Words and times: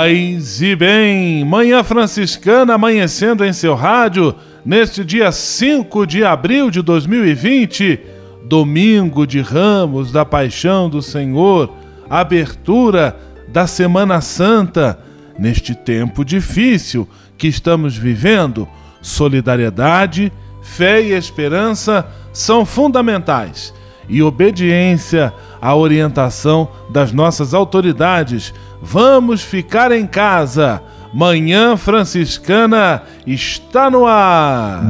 Paz 0.00 0.62
e 0.62 0.74
bem, 0.74 1.44
Manhã 1.44 1.84
Franciscana 1.84 2.72
amanhecendo 2.72 3.44
em 3.44 3.52
seu 3.52 3.74
rádio 3.74 4.34
neste 4.64 5.04
dia 5.04 5.30
5 5.30 6.06
de 6.06 6.24
abril 6.24 6.70
de 6.70 6.80
2020, 6.80 8.00
domingo 8.46 9.26
de 9.26 9.42
Ramos 9.42 10.10
da 10.10 10.24
Paixão 10.24 10.88
do 10.88 11.02
Senhor, 11.02 11.70
abertura 12.08 13.14
da 13.48 13.66
Semana 13.66 14.22
Santa. 14.22 14.98
Neste 15.38 15.74
tempo 15.74 16.24
difícil 16.24 17.06
que 17.36 17.48
estamos 17.48 17.94
vivendo, 17.94 18.66
solidariedade, 19.02 20.32
fé 20.62 21.02
e 21.02 21.12
esperança 21.12 22.06
são 22.32 22.64
fundamentais 22.64 23.74
e 24.08 24.22
obediência 24.22 25.32
à 25.60 25.74
orientação 25.74 26.68
das 26.90 27.12
nossas 27.12 27.52
autoridades. 27.52 28.54
Vamos 28.82 29.42
ficar 29.42 29.92
em 29.92 30.06
casa. 30.06 30.82
Manhã 31.12 31.76
Franciscana 31.76 33.02
está 33.26 33.90
no 33.90 34.06
ar. 34.06 34.82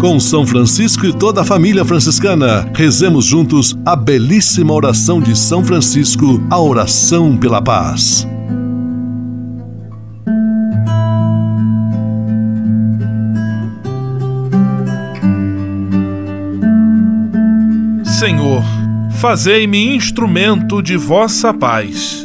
Com 0.00 0.18
São 0.18 0.46
Francisco 0.46 1.04
e 1.04 1.12
toda 1.12 1.42
a 1.42 1.44
família 1.44 1.84
franciscana, 1.84 2.66
rezemos 2.74 3.26
juntos 3.26 3.76
a 3.84 3.94
belíssima 3.94 4.72
oração 4.72 5.20
de 5.20 5.36
São 5.36 5.62
Francisco, 5.62 6.42
a 6.50 6.58
oração 6.58 7.36
pela 7.36 7.60
paz. 7.60 8.26
Senhor, 18.02 18.62
fazei-me 19.12 19.94
instrumento 19.94 20.82
de 20.82 20.96
vossa 20.96 21.52
paz. 21.52 22.24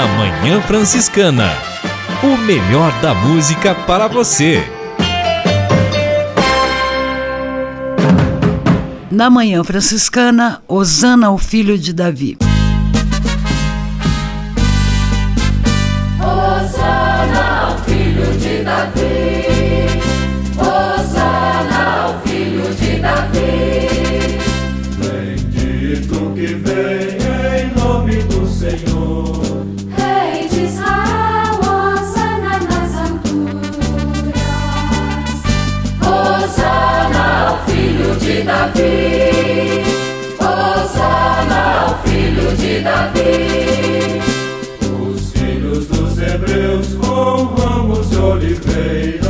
Na 0.00 0.06
Manhã 0.06 0.62
Franciscana. 0.62 1.50
O 2.22 2.34
melhor 2.38 2.90
da 3.02 3.12
música 3.12 3.74
para 3.74 4.08
você. 4.08 4.64
Na 9.10 9.28
Manhã 9.28 9.62
Franciscana, 9.62 10.62
Osana, 10.66 11.30
o 11.30 11.36
filho 11.36 11.76
de 11.76 11.92
Davi. 11.92 12.38
Osana, 16.18 17.74
o 17.74 17.78
filho 17.84 18.38
de 18.38 18.64
Davi. 18.64 19.44
Osana, 20.56 22.06
o 22.08 22.26
filho 22.26 22.74
de 22.74 23.00
Davi. 23.00 23.69
De 38.20 38.42
Davi. 38.42 39.82
Osana, 40.38 41.86
o 41.90 42.08
filho 42.08 42.56
de 42.56 42.80
Davi. 42.80 44.20
Os 45.02 45.32
filhos 45.32 45.86
dos 45.86 46.18
hebreus 46.18 46.94
com 46.94 47.44
ramos 47.54 48.10
de 48.10 48.16
oliveira 48.18 49.29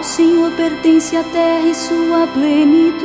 Ao 0.00 0.04
Senhor 0.04 0.50
pertence 0.52 1.14
a 1.14 1.22
terra 1.22 1.68
e 1.68 1.74
sua 1.74 2.26
plenitude, 2.28 3.04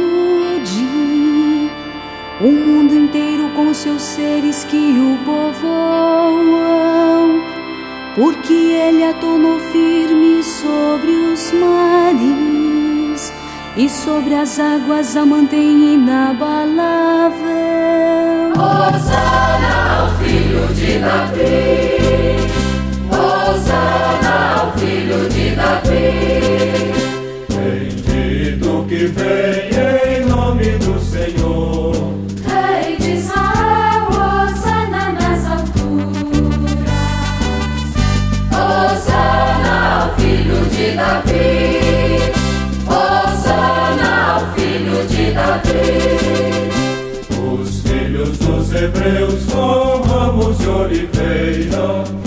o 2.39 2.47
mundo 2.47 2.95
inteiro 2.95 3.49
com 3.53 3.73
seus 3.73 4.01
seres 4.01 4.63
que 4.63 4.77
o 4.97 5.17
povoam, 5.25 6.61
porque 8.15 8.53
Ele 8.53 9.03
a 9.03 9.13
tornou 9.13 9.59
firme 9.73 10.41
sobre 10.41 11.11
os 11.11 11.51
mares 11.51 13.33
e 13.75 13.89
sobre 13.89 14.33
as 14.33 14.57
águas 14.57 15.17
a 15.17 15.25
mantém 15.25 15.95
inabalável. 15.95 17.35
Osana, 18.53 20.05
o 20.05 20.11
filho 20.23 20.73
de 20.73 20.99
Davi. 20.99 21.94
Que 29.05 29.11
vem 29.11 30.17
em 30.17 30.25
nome 30.25 30.65
do 30.79 30.99
Senhor. 30.99 31.93
Rei 32.43 32.97
de 32.97 33.17
Israel, 33.17 34.07
Osana 34.09 35.11
nas 35.11 35.45
alturas. 35.45 36.89
Osana, 38.49 40.11
filho 40.17 40.65
de 40.71 40.95
Davi. 40.95 42.33
Osana, 42.87 44.51
filho 44.55 45.05
de 45.07 45.33
Davi. 45.33 46.09
Os 47.61 47.81
filhos 47.81 48.39
dos 48.39 48.73
hebreus 48.73 49.45
com 49.51 50.01
ramos 50.01 50.57
de 50.57 50.67
oliveira 50.67 52.24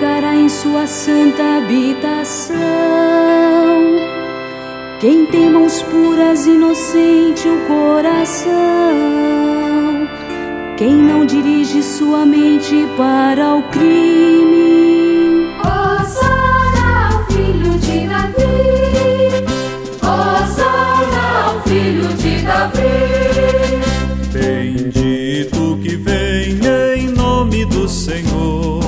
ficará 0.00 0.34
em 0.34 0.48
sua 0.48 0.86
santa 0.86 1.58
habitação? 1.58 2.56
Quem 4.98 5.26
tem 5.26 5.50
mãos 5.50 5.82
puras, 5.82 6.46
inocente 6.46 7.46
o 7.46 7.58
coração, 7.66 8.50
quem 10.78 10.94
não 10.94 11.26
dirige 11.26 11.82
sua 11.82 12.24
mente 12.24 12.88
para 12.96 13.56
o 13.56 13.62
crime. 13.64 15.50
Osana, 15.60 17.20
o 17.20 17.32
filho 17.32 17.78
de 17.78 18.06
Davi. 18.08 19.44
Osana, 20.00 21.56
o 21.56 21.68
filho 21.68 22.08
de 22.14 22.40
Davi. 22.40 22.88
Bendito 24.32 25.78
que 25.82 25.94
vem 25.96 26.58
em 26.96 27.08
nome 27.08 27.66
do 27.66 27.86
Senhor. 27.86 28.80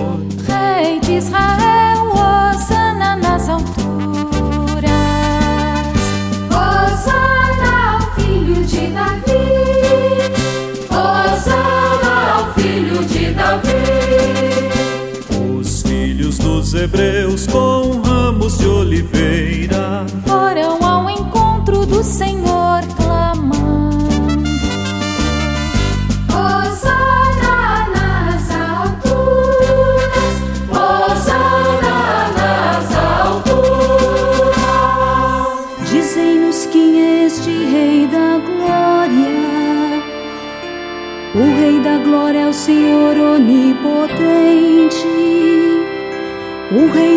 Israel, 1.22 2.10
Osana 2.10 3.14
nas 3.16 3.48
alturas. 3.48 3.70
Osana, 6.50 7.98
o 7.98 8.20
filho 8.20 8.64
de 8.64 8.88
Davi. 8.88 9.46
Osana, 10.90 12.40
o 12.40 12.60
filho 12.60 13.04
de 13.04 13.32
Davi. 13.34 13.70
Os 15.60 15.82
filhos 15.82 16.38
dos 16.38 16.74
hebreus 16.74 17.46
com 17.46 18.00
ramos 18.00 18.58
de 18.58 18.66
oliveira 18.66 19.31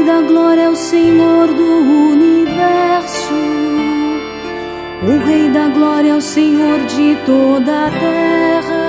da 0.05 0.21
Glória 0.21 0.61
é 0.61 0.69
o 0.69 0.75
Senhor 0.75 1.47
do 1.47 1.63
universo. 2.13 3.33
O 5.01 5.25
Rei 5.25 5.49
da 5.49 5.67
Glória 5.69 6.11
é 6.11 6.15
o 6.15 6.21
Senhor 6.21 6.79
de 6.85 7.15
toda 7.25 7.87
a 7.87 7.89
terra. 7.89 8.85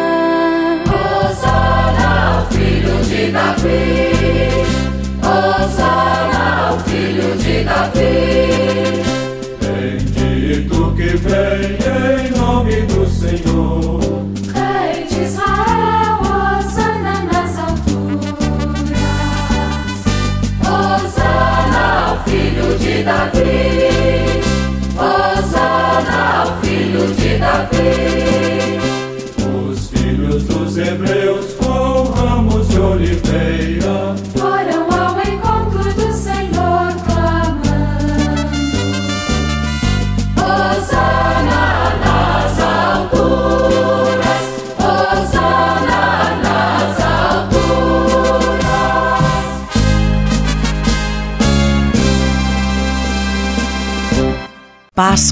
Osana, 1.24 2.42
o 2.42 2.54
filho 2.54 3.02
de 3.04 3.32
Davi. 3.32 4.12
Osana, 5.22 6.74
o 6.74 6.80
filho 6.80 7.36
de 7.38 7.64
Davi. 7.64 8.52
Bendito 9.62 10.94
que 10.96 11.16
vem 11.16 11.78
em 12.26 12.38
nome 12.38 12.82
do 12.82 13.06
Senhor. 13.06 14.25
De 22.96 23.02
Davi. 23.04 24.40
Osana, 24.96 26.58
filho 26.62 27.06
de 27.14 27.38
Davi. 27.38 28.78
Os 29.68 29.90
filhos 29.90 30.44
dos 30.44 30.78
hebreus 30.78 31.15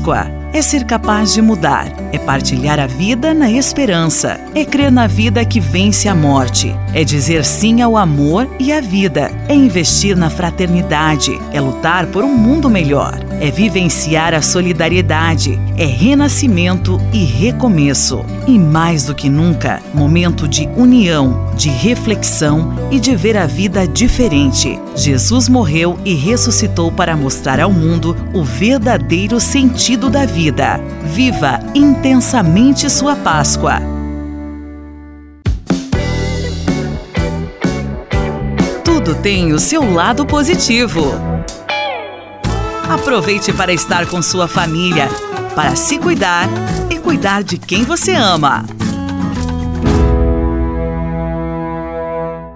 Páscoa. 0.05 0.45
É 0.53 0.63
ser 0.63 0.85
capaz 0.85 1.35
de 1.35 1.43
mudar, 1.43 1.89
é 2.13 2.19
partilhar 2.19 2.79
a 2.79 2.87
vida 2.87 3.35
na 3.35 3.51
esperança, 3.51 4.41
é 4.55 4.65
crer 4.65 4.93
na 4.93 5.09
vida 5.09 5.45
que 5.45 5.59
vence 5.59 6.09
a 6.09 6.15
morte, 6.15 6.73
é 6.95 7.03
dizer 7.03 7.45
sim 7.45 7.83
ao 7.83 7.97
amor 7.97 8.49
e 8.61 8.73
à 8.73 8.81
vida, 8.81 9.33
é 9.49 9.55
investir 9.55 10.17
na 10.17 10.31
fraternidade, 10.31 11.37
é 11.53 11.61
lutar 11.61 12.07
por 12.07 12.23
um 12.23 12.37
mundo 12.37 12.71
melhor, 12.71 13.19
é 13.41 13.51
vivenciar 13.51 14.35
a 14.35 14.43
solidariedade, 14.43 15.59
é 15.77 15.85
renascimento 15.85 17.01
e 17.13 17.25
recomeço. 17.25 18.25
E 18.47 18.59
mais 18.59 19.05
do 19.05 19.15
que 19.15 19.29
nunca, 19.29 19.83
momento 19.93 20.47
de 20.47 20.69
união, 20.77 21.51
de 21.57 21.69
reflexão 21.69 22.73
e 22.91 22.99
de 22.99 23.17
ver 23.17 23.37
a 23.37 23.47
vida 23.47 23.87
diferente. 23.87 24.79
Jesus 24.95 25.49
morreu 25.49 25.99
e 26.05 26.15
ressuscitou 26.15 26.93
para 26.93 27.17
mostrar 27.17 27.61
ao 27.61 27.73
mundo 27.73 28.17
o 28.33 28.43
verdadeiro 28.43 29.41
sentido 29.41 30.09
da 30.11 30.27
vida. 30.27 30.81
Viva 31.03 31.61
intensamente 31.75 32.89
sua 32.91 33.17
Páscoa. 33.17 33.81
Tudo 38.85 39.15
tem 39.17 39.53
o 39.53 39.59
seu 39.59 39.93
lado 39.93 40.25
positivo. 40.25 41.34
Aproveite 42.89 43.53
para 43.53 43.73
estar 43.73 44.07
com 44.07 44.21
sua 44.21 44.47
família, 44.47 45.09
para 45.55 45.75
se 45.75 45.99
cuidar 45.99 46.49
e 46.91 46.99
cuidar 46.99 47.43
de 47.43 47.57
quem 47.57 47.83
você 47.83 48.13
ama. 48.13 48.65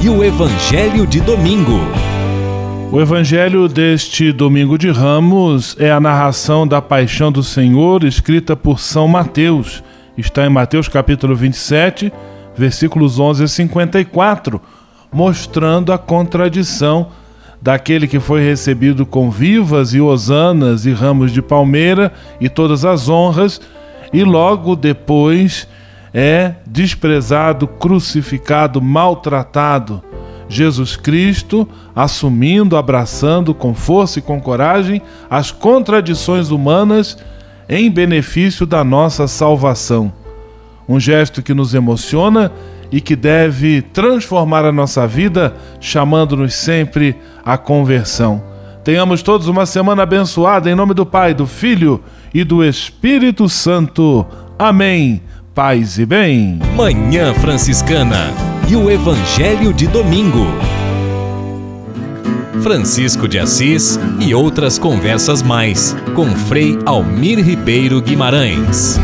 e 0.00 0.08
o 0.08 0.22
Evangelho 0.22 1.04
de 1.06 1.20
Domingo. 1.20 1.80
O 2.92 3.00
Evangelho 3.00 3.66
deste 3.66 4.30
domingo 4.30 4.78
de 4.78 4.90
Ramos 4.90 5.76
é 5.78 5.90
a 5.90 5.98
narração 5.98 6.68
da 6.68 6.80
paixão 6.80 7.32
do 7.32 7.42
Senhor 7.42 8.04
escrita 8.04 8.54
por 8.54 8.78
São 8.78 9.08
Mateus. 9.08 9.82
Está 10.16 10.46
em 10.46 10.48
Mateus 10.48 10.86
capítulo 10.86 11.34
27, 11.34 12.12
versículos 12.56 13.18
11 13.18 13.42
a 13.42 13.48
54, 13.48 14.60
mostrando 15.12 15.92
a 15.92 15.98
contradição 15.98 17.08
daquele 17.60 18.06
que 18.06 18.20
foi 18.20 18.40
recebido 18.40 19.04
com 19.04 19.30
vivas 19.30 19.94
e 19.94 20.00
hosanas 20.00 20.86
e 20.86 20.92
ramos 20.92 21.32
de 21.32 21.42
palmeira 21.42 22.12
e 22.40 22.48
todas 22.48 22.84
as 22.84 23.08
honras, 23.08 23.60
e 24.12 24.22
logo 24.22 24.76
depois 24.76 25.66
é 26.20 26.56
desprezado, 26.66 27.68
crucificado, 27.68 28.82
maltratado. 28.82 30.02
Jesus 30.48 30.96
Cristo 30.96 31.68
assumindo, 31.94 32.76
abraçando 32.76 33.54
com 33.54 33.72
força 33.72 34.18
e 34.18 34.22
com 34.22 34.40
coragem 34.40 35.00
as 35.30 35.52
contradições 35.52 36.50
humanas 36.50 37.16
em 37.68 37.88
benefício 37.88 38.66
da 38.66 38.82
nossa 38.82 39.28
salvação. 39.28 40.12
Um 40.88 40.98
gesto 40.98 41.40
que 41.40 41.54
nos 41.54 41.72
emociona 41.72 42.50
e 42.90 43.00
que 43.00 43.14
deve 43.14 43.80
transformar 43.80 44.64
a 44.64 44.72
nossa 44.72 45.06
vida, 45.06 45.54
chamando-nos 45.78 46.52
sempre 46.52 47.14
à 47.44 47.56
conversão. 47.56 48.42
Tenhamos 48.82 49.22
todos 49.22 49.46
uma 49.46 49.66
semana 49.66 50.02
abençoada 50.02 50.68
em 50.68 50.74
nome 50.74 50.94
do 50.94 51.06
Pai, 51.06 51.32
do 51.32 51.46
Filho 51.46 52.02
e 52.34 52.42
do 52.42 52.64
Espírito 52.64 53.48
Santo. 53.48 54.26
Amém 54.58 55.22
paz 55.58 55.98
e 55.98 56.06
bem. 56.06 56.60
Manhã 56.76 57.34
Franciscana 57.34 58.32
e 58.70 58.76
o 58.76 58.88
Evangelho 58.88 59.72
de 59.72 59.88
Domingo. 59.88 60.46
Francisco 62.62 63.26
de 63.26 63.40
Assis 63.40 63.98
e 64.20 64.32
outras 64.32 64.78
conversas 64.78 65.42
mais 65.42 65.96
com 66.14 66.26
Frei 66.46 66.78
Almir 66.86 67.44
Ribeiro 67.44 68.00
Guimarães. 68.00 69.00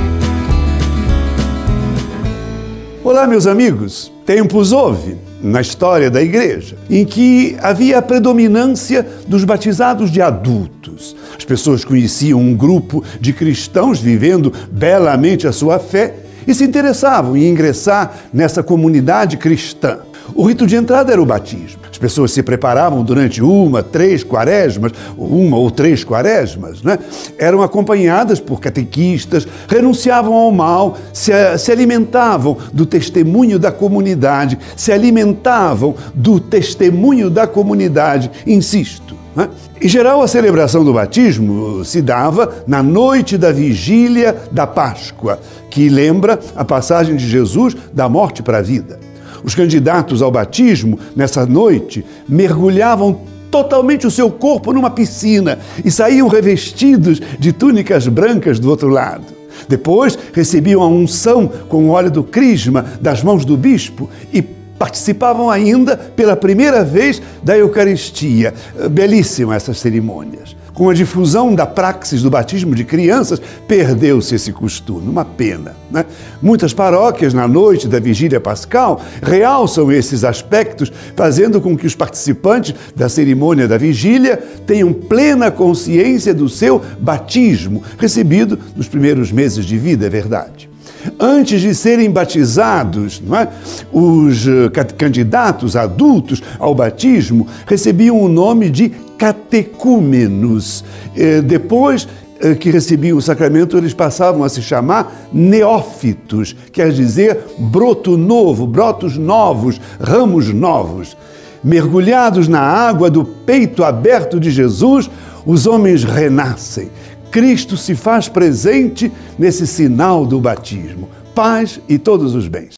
Olá, 3.03 3.27
meus 3.27 3.49
amigos. 3.49 4.13
Tempos 4.25 4.71
houve 4.71 5.17
na 5.43 5.61
história 5.61 6.09
da 6.09 6.23
igreja 6.23 6.77
em 6.89 7.05
que 7.05 7.57
havia 7.61 7.99
a 7.99 8.03
predominância 8.03 9.05
dos 9.27 9.43
batizados 9.43 10.09
de 10.09 10.23
adultos. 10.23 11.17
As 11.37 11.45
pessoas 11.45 11.85
conheciam 11.85 12.39
um 12.39 12.55
grupo 12.55 13.03
de 13.21 13.33
cristãos 13.33 13.99
vivendo 13.99 14.53
belamente 14.71 15.49
a 15.49 15.53
sua 15.53 15.81
fé 15.81 16.21
e 16.47 16.55
se 16.55 16.65
interessavam 16.65 17.37
em 17.37 17.49
ingressar 17.49 18.15
nessa 18.33 18.63
comunidade 18.63 19.37
cristã. 19.37 19.99
O 20.35 20.45
rito 20.45 20.67
de 20.67 20.75
entrada 20.75 21.13
era 21.13 21.21
o 21.21 21.27
batismo. 21.27 21.81
As 21.91 21.99
pessoas 21.99 22.33
se 22.33 22.43
preparavam 22.43 23.05
durante 23.05 23.43
uma, 23.43 23.83
três 23.83 24.25
quaresmas, 24.25 24.93
uma 25.17 25.57
ou 25.57 25.71
três 25.71 26.03
quaresmas, 26.03 26.83
né? 26.83 26.99
eram 27.39 27.63
acompanhadas 27.63 28.41
por 28.41 28.61
catequistas, 28.61 29.47
renunciavam 29.69 30.33
ao 30.33 30.51
mal, 30.51 30.97
se, 31.13 31.33
se 31.59 31.71
alimentavam 31.71 32.57
do 32.73 32.87
testemunho 32.87 33.59
da 33.59 33.71
comunidade, 33.71 34.59
se 34.77 34.91
alimentavam 34.91 35.95
do 36.15 36.41
testemunho 36.41 37.29
da 37.29 37.47
comunidade, 37.47 38.31
insisto. 38.47 39.24
Né? 39.35 39.49
Em 39.81 39.89
geral, 39.89 40.23
a 40.23 40.29
celebração 40.29 40.85
do 40.85 40.93
batismo 40.93 41.85
se 41.85 42.01
dava 42.01 42.65
na 42.67 42.83
noite 42.83 43.37
da 43.37 43.51
vigília 43.51 44.37
da 44.53 44.67
Páscoa, 44.67 45.39
que 45.71 45.89
lembra 45.89 46.39
a 46.55 46.65
passagem 46.65 47.17
de 47.17 47.29
Jesus 47.29 47.77
da 47.93 48.09
morte 48.09 48.43
para 48.43 48.59
a 48.59 48.63
vida. 48.63 49.01
Os 49.43 49.55
candidatos 49.55 50.23
ao 50.23 50.31
batismo, 50.31 50.99
nessa 51.15 51.45
noite, 51.45 52.05
mergulhavam 52.29 53.21
totalmente 53.51 54.07
o 54.07 54.11
seu 54.11 54.31
corpo 54.31 54.73
numa 54.73 54.91
piscina 54.91 55.59
e 55.85 55.91
saíam 55.91 56.29
revestidos 56.29 57.21
de 57.39 57.53
túnicas 57.53 58.09
brancas 58.09 58.59
do 58.59 58.71
outro 58.71 58.89
lado. 58.89 59.25
Depois 59.69 60.19
recebiam 60.33 60.83
a 60.83 60.89
unção 60.89 61.47
com 61.69 61.85
o 61.85 61.91
óleo 61.91 62.11
do 62.11 62.25
crisma 62.25 62.85
das 63.01 63.23
mãos 63.23 63.45
do 63.45 63.57
bispo 63.57 64.09
e 64.33 64.43
participavam 64.85 65.51
ainda 65.51 65.97
pela 65.97 66.37
primeira 66.37 66.85
vez 66.85 67.23
da 67.43 67.57
Eucaristia. 67.57 68.53
Belíssima 68.91 69.57
essas 69.57 69.79
cerimônias. 69.79 70.55
Com 70.75 70.91
a 70.91 70.95
difusão 70.95 71.55
da 71.55 71.65
praxis 71.65 72.21
do 72.21 72.29
batismo 72.29 72.75
de 72.75 72.85
crianças, 72.85 73.41
perdeu-se 73.67 74.35
esse 74.35 74.53
costume, 74.53 75.09
uma 75.09 75.25
pena. 75.25 75.75
Né? 75.91 76.05
Muitas 76.43 76.75
paróquias, 76.75 77.33
na 77.33 77.49
noite 77.49 77.89
da 77.89 77.99
vigília 77.99 78.41
pascal, 78.41 79.01
realçam 79.23 79.91
esses 79.91 80.23
aspectos, 80.23 80.93
fazendo 81.17 81.63
com 81.63 81.75
que 81.75 81.87
os 81.87 81.95
participantes 81.95 82.75
da 82.95 83.09
cerimônia 83.09 83.67
da 83.67 83.79
vigília 83.79 84.37
tenham 84.67 84.93
plena 84.93 85.51
consciência 85.51 86.35
do 86.35 86.47
seu 86.47 86.83
batismo, 87.01 87.83
recebido 87.97 88.59
nos 88.77 88.87
primeiros 88.87 89.33
meses 89.33 89.65
de 89.65 89.79
vida, 89.79 90.05
é 90.05 90.11
verdade 90.11 90.74
antes 91.19 91.61
de 91.61 91.75
serem 91.75 92.11
batizados, 92.11 93.23
é? 93.33 93.49
os 93.93 94.47
eh, 94.47 94.69
candidatos 94.97 95.77
adultos 95.77 96.43
ao 96.59 96.75
batismo 96.75 97.47
recebiam 97.67 98.21
o 98.21 98.29
nome 98.29 98.71
de 98.71 98.91
catecúmenos. 99.19 100.85
Eh, 101.17 101.41
depois 101.41 102.09
eh, 102.41 102.55
que 102.55 102.71
recebiam 102.71 103.17
o 103.17 103.23
sacramento, 103.23 103.77
eles 103.77 103.95
passavam 103.95 104.45
a 104.45 104.49
se 104.49 104.61
chamar 104.61 105.29
neófitos, 105.33 106.55
quer 106.73 106.91
dizer 106.91 107.39
broto 107.59 108.17
novo, 108.17 108.67
brotos 108.67 109.17
novos, 109.17 109.81
ramos 110.01 110.53
novos. 110.53 111.17
Mergulhados 111.63 112.47
na 112.47 112.61
água 112.61 113.09
do 113.09 113.25
peito 113.25 113.83
aberto 113.83 114.39
de 114.39 114.51
Jesus, 114.51 115.09
os 115.47 115.67
homens 115.67 116.05
renascem. 116.05 116.91
Cristo 117.35 117.77
se 117.77 117.97
faz 117.97 118.29
presente 118.29 119.11
nesse 119.37 119.67
sinal 119.67 120.25
do 120.25 120.41
batismo. 120.41 121.09
Paz 121.35 121.81
e 121.89 121.99
todos 121.99 122.33
os 122.33 122.47
bens. 122.47 122.77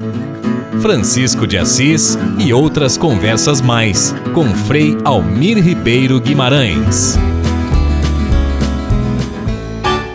Francisco 0.81 1.47
de 1.47 1.59
Assis 1.59 2.17
e 2.39 2.55
outras 2.55 2.97
conversas 2.97 3.61
mais 3.61 4.15
com 4.33 4.47
Frei 4.47 4.97
Almir 5.05 5.63
Ribeiro 5.63 6.19
Guimarães. 6.19 7.19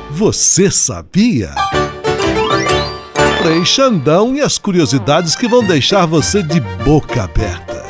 Você 0.09 0.71
sabia? 0.71 1.51
Frei 3.43 3.63
Xandão 3.63 4.35
e 4.35 4.41
as 4.41 4.57
curiosidades 4.57 5.35
que 5.35 5.47
vão 5.47 5.63
deixar 5.63 6.07
você 6.07 6.41
de 6.41 6.59
boca 6.83 7.25
aberta. 7.25 7.80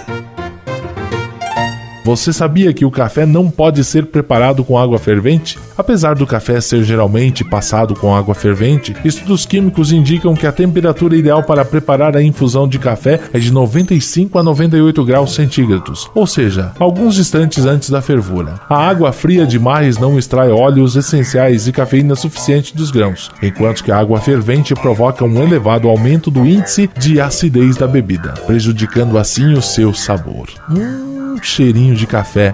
Você 2.03 2.33
sabia 2.33 2.73
que 2.73 2.83
o 2.83 2.89
café 2.89 3.27
não 3.27 3.47
pode 3.51 3.83
ser 3.83 4.07
preparado 4.07 4.63
com 4.63 4.77
água 4.77 4.97
fervente? 4.97 5.59
Apesar 5.77 6.15
do 6.15 6.25
café 6.25 6.59
ser 6.59 6.83
geralmente 6.83 7.43
passado 7.43 7.93
com 7.93 8.15
água 8.15 8.33
fervente, 8.33 8.95
estudos 9.05 9.45
químicos 9.45 9.91
indicam 9.91 10.33
que 10.33 10.47
a 10.47 10.51
temperatura 10.51 11.15
ideal 11.15 11.43
para 11.43 11.63
preparar 11.63 12.17
a 12.17 12.23
infusão 12.23 12.67
de 12.67 12.79
café 12.79 13.19
é 13.31 13.37
de 13.37 13.53
95 13.53 14.39
a 14.39 14.43
98 14.43 15.05
graus 15.05 15.35
centígrados, 15.35 16.09
ou 16.15 16.25
seja, 16.25 16.71
alguns 16.79 17.19
instantes 17.19 17.65
antes 17.65 17.91
da 17.91 18.01
fervura. 18.01 18.59
A 18.67 18.77
água 18.77 19.11
fria 19.11 19.45
demais 19.45 19.99
não 19.99 20.17
extrai 20.17 20.49
óleos 20.49 20.95
essenciais 20.95 21.67
e 21.67 21.71
cafeína 21.71 22.15
suficiente 22.15 22.75
dos 22.75 22.89
grãos, 22.89 23.29
enquanto 23.43 23.83
que 23.83 23.91
a 23.91 23.99
água 23.99 24.19
fervente 24.19 24.73
provoca 24.73 25.23
um 25.23 25.43
elevado 25.43 25.87
aumento 25.87 26.31
do 26.31 26.47
índice 26.47 26.89
de 26.97 27.21
acidez 27.21 27.77
da 27.77 27.85
bebida, 27.85 28.33
prejudicando 28.47 29.19
assim 29.19 29.53
o 29.53 29.61
seu 29.61 29.93
sabor. 29.93 30.47
Hum 30.67 31.20
cheirinho 31.47 31.95
de 31.95 32.05
café. 32.07 32.53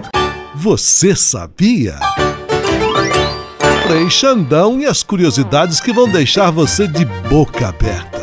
Você 0.54 1.14
sabia? 1.14 1.96
Frei 3.86 4.10
Xandão 4.10 4.80
e 4.80 4.86
as 4.86 5.02
curiosidades 5.02 5.80
que 5.80 5.92
vão 5.92 6.10
deixar 6.10 6.50
você 6.50 6.86
de 6.86 7.04
boca 7.28 7.68
aberta. 7.68 8.18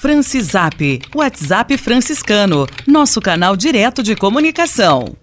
Francisap, 0.00 1.00
WhatsApp 1.14 1.78
franciscano, 1.78 2.66
nosso 2.86 3.20
canal 3.20 3.56
direto 3.56 4.02
de 4.02 4.16
comunicação. 4.16 5.16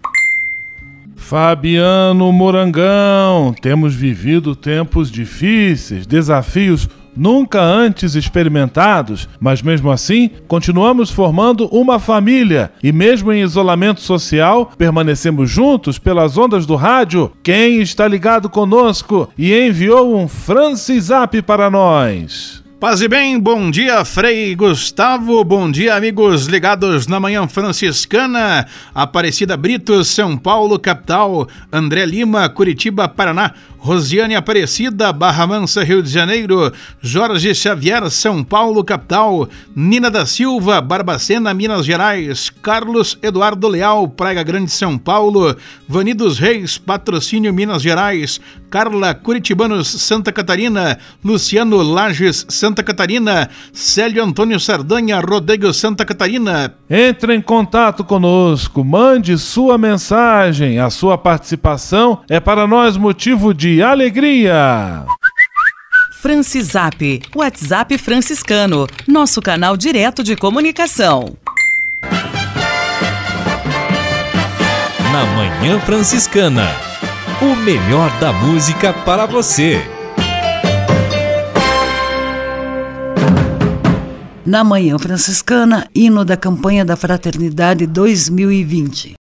Fabiano 1.16 2.32
Morangão, 2.32 3.54
temos 3.62 3.94
vivido 3.94 4.56
tempos 4.56 5.10
difíceis, 5.10 6.06
desafios 6.06 6.88
nunca 7.16 7.60
antes 7.60 8.14
experimentados, 8.14 9.28
mas 9.38 9.62
mesmo 9.62 9.90
assim 9.90 10.30
continuamos 10.46 11.10
formando 11.10 11.66
uma 11.66 11.98
família. 11.98 12.72
E, 12.82 12.92
mesmo 12.92 13.32
em 13.32 13.42
isolamento 13.42 14.00
social, 14.00 14.72
permanecemos 14.76 15.50
juntos 15.50 15.98
pelas 15.98 16.36
ondas 16.36 16.66
do 16.66 16.76
rádio. 16.76 17.32
Quem 17.42 17.80
está 17.80 18.06
ligado 18.06 18.48
conosco 18.48 19.28
e 19.36 19.52
enviou 19.54 20.16
um 20.16 20.28
Francisap 20.28 21.40
para 21.42 21.70
nós? 21.70 22.60
Paz 22.80 23.02
e 23.02 23.08
bem, 23.08 23.38
bom 23.38 23.70
dia, 23.70 24.02
Frei 24.06 24.54
Gustavo, 24.54 25.44
bom 25.44 25.70
dia, 25.70 25.94
amigos 25.94 26.46
ligados 26.46 27.06
na 27.06 27.20
Manhã 27.20 27.46
Franciscana, 27.46 28.66
Aparecida 28.94 29.54
Brito, 29.54 30.02
São 30.02 30.34
Paulo, 30.38 30.78
capital, 30.78 31.46
André 31.70 32.06
Lima, 32.06 32.48
Curitiba, 32.48 33.06
Paraná, 33.06 33.52
Rosiane 33.80 34.34
Aparecida, 34.34 35.10
Barra 35.10 35.46
Mansa, 35.46 35.82
Rio 35.82 36.02
de 36.02 36.10
Janeiro, 36.10 36.70
Jorge 37.00 37.54
Xavier, 37.54 38.10
São 38.10 38.44
Paulo, 38.44 38.84
capital, 38.84 39.48
Nina 39.74 40.10
da 40.10 40.26
Silva, 40.26 40.82
Barbacena, 40.82 41.54
Minas 41.54 41.86
Gerais, 41.86 42.50
Carlos 42.50 43.18
Eduardo 43.22 43.66
Leal, 43.66 44.06
Praia 44.06 44.42
Grande, 44.42 44.70
São 44.70 44.98
Paulo, 44.98 45.56
Vani 45.88 46.12
dos 46.12 46.38
Reis, 46.38 46.76
Patrocínio, 46.76 47.54
Minas 47.54 47.80
Gerais, 47.80 48.38
Carla 48.68 49.14
Curitibanos, 49.14 49.88
Santa 49.88 50.30
Catarina, 50.30 50.98
Luciano 51.24 51.82
Lages, 51.82 52.44
Santa 52.50 52.82
Catarina, 52.82 53.48
Célio 53.72 54.22
Antônio 54.22 54.60
Sardanha, 54.60 55.18
Rodrigo, 55.20 55.72
Santa 55.72 56.04
Catarina. 56.04 56.74
Entre 56.88 57.34
em 57.34 57.40
contato 57.40 58.04
conosco, 58.04 58.84
mande 58.84 59.38
sua 59.38 59.78
mensagem, 59.78 60.78
a 60.78 60.90
sua 60.90 61.16
participação 61.16 62.20
é 62.28 62.38
para 62.38 62.66
nós 62.66 62.96
motivo 62.96 63.54
de 63.54 63.69
de 63.70 63.82
alegria. 63.82 65.06
Francisap, 66.20 67.22
WhatsApp 67.36 67.96
franciscano, 67.98 68.84
nosso 69.06 69.40
canal 69.40 69.76
direto 69.76 70.24
de 70.24 70.34
comunicação. 70.34 71.36
Na 75.12 75.24
Manhã 75.36 75.78
Franciscana, 75.78 76.66
o 77.40 77.54
melhor 77.54 78.10
da 78.18 78.32
música 78.32 78.92
para 78.92 79.24
você. 79.26 79.80
Na 84.44 84.64
Manhã 84.64 84.98
Franciscana, 84.98 85.88
hino 85.94 86.24
da 86.24 86.36
campanha 86.36 86.84
da 86.84 86.96
Fraternidade 86.96 87.86
2020. 87.86 89.19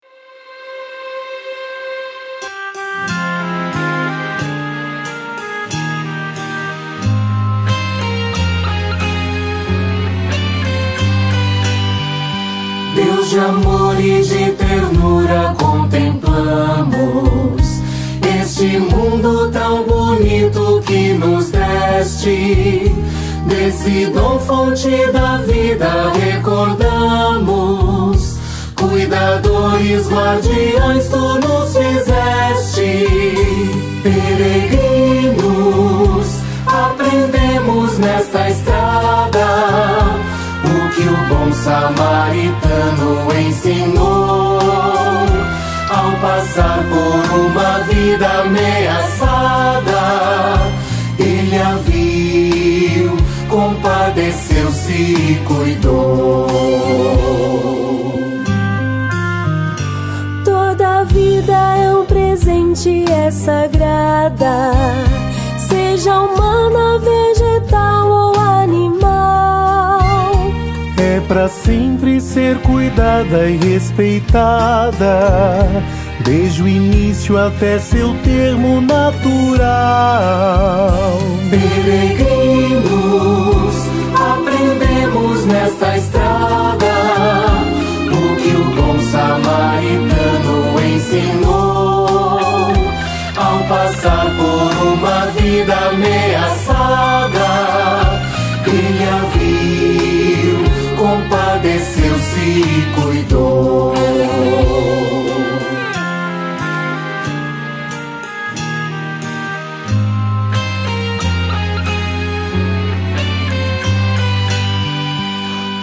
De 13.34 13.40
amor 13.40 14.00
e 14.00 14.22
de 14.22 14.52
ternura 14.52 15.56
contemplamos 15.58 17.82
este 18.40 18.78
mundo 18.78 19.50
tão 19.50 19.84
bonito 19.86 20.80
que 20.86 21.14
nos 21.14 21.50
deste. 21.50 22.92
Desse 23.48 24.06
dom 24.14 24.38
fonte 24.38 25.12
da 25.12 25.38
vida 25.38 26.12
recordamos. 26.14 28.38
Cuidadores, 28.76 30.08
guardiões, 30.08 31.10
tu 31.10 31.40
nos 31.40 31.53
samaritano 41.84 43.28
ensinou 43.46 44.58
ao 45.90 46.12
passar 46.22 46.80
por 46.90 47.40
uma 47.40 47.80
vida 47.80 48.28
ameaçada. 48.42 50.02
Ele 51.20 51.58
a 51.58 51.76
viu, 51.86 53.18
compadeceu-se 53.50 54.94
e 54.94 55.42
cuidou. 55.46 56.48
Toda 60.46 61.04
vida 61.04 61.54
é 61.54 61.94
um 61.94 62.06
presente, 62.06 63.04
é 63.12 63.30
sagrada, 63.30 64.72
seja 65.58 66.18
humana, 66.22 67.00
sempre 71.48 72.20
ser 72.22 72.58
cuidada 72.60 73.50
e 73.50 73.58
respeitada, 73.58 75.20
desde 76.24 76.62
o 76.64 76.68
início 76.68 77.38
até 77.38 77.80
seu 77.80 78.14
termo 78.24 78.82
natural. 78.82 79.60
Peregrinos, 81.50 82.84
aprendemos 84.16 85.46
nesta 85.46 85.98
estrada 85.98 86.94
o 88.08 88.36
que 88.38 88.56
o 88.56 88.66
bom 88.76 89.00
samaritano 89.00 90.80
ensinou 90.96 92.40
ao 93.36 93.60
passar 93.68 94.26
por 94.38 94.72
uma 94.88 95.26
vida 95.38 95.76
ameaçada. 95.90 97.43
Compadeceu-se 102.54 102.60
e 102.60 102.86
cuidou. 103.02 103.94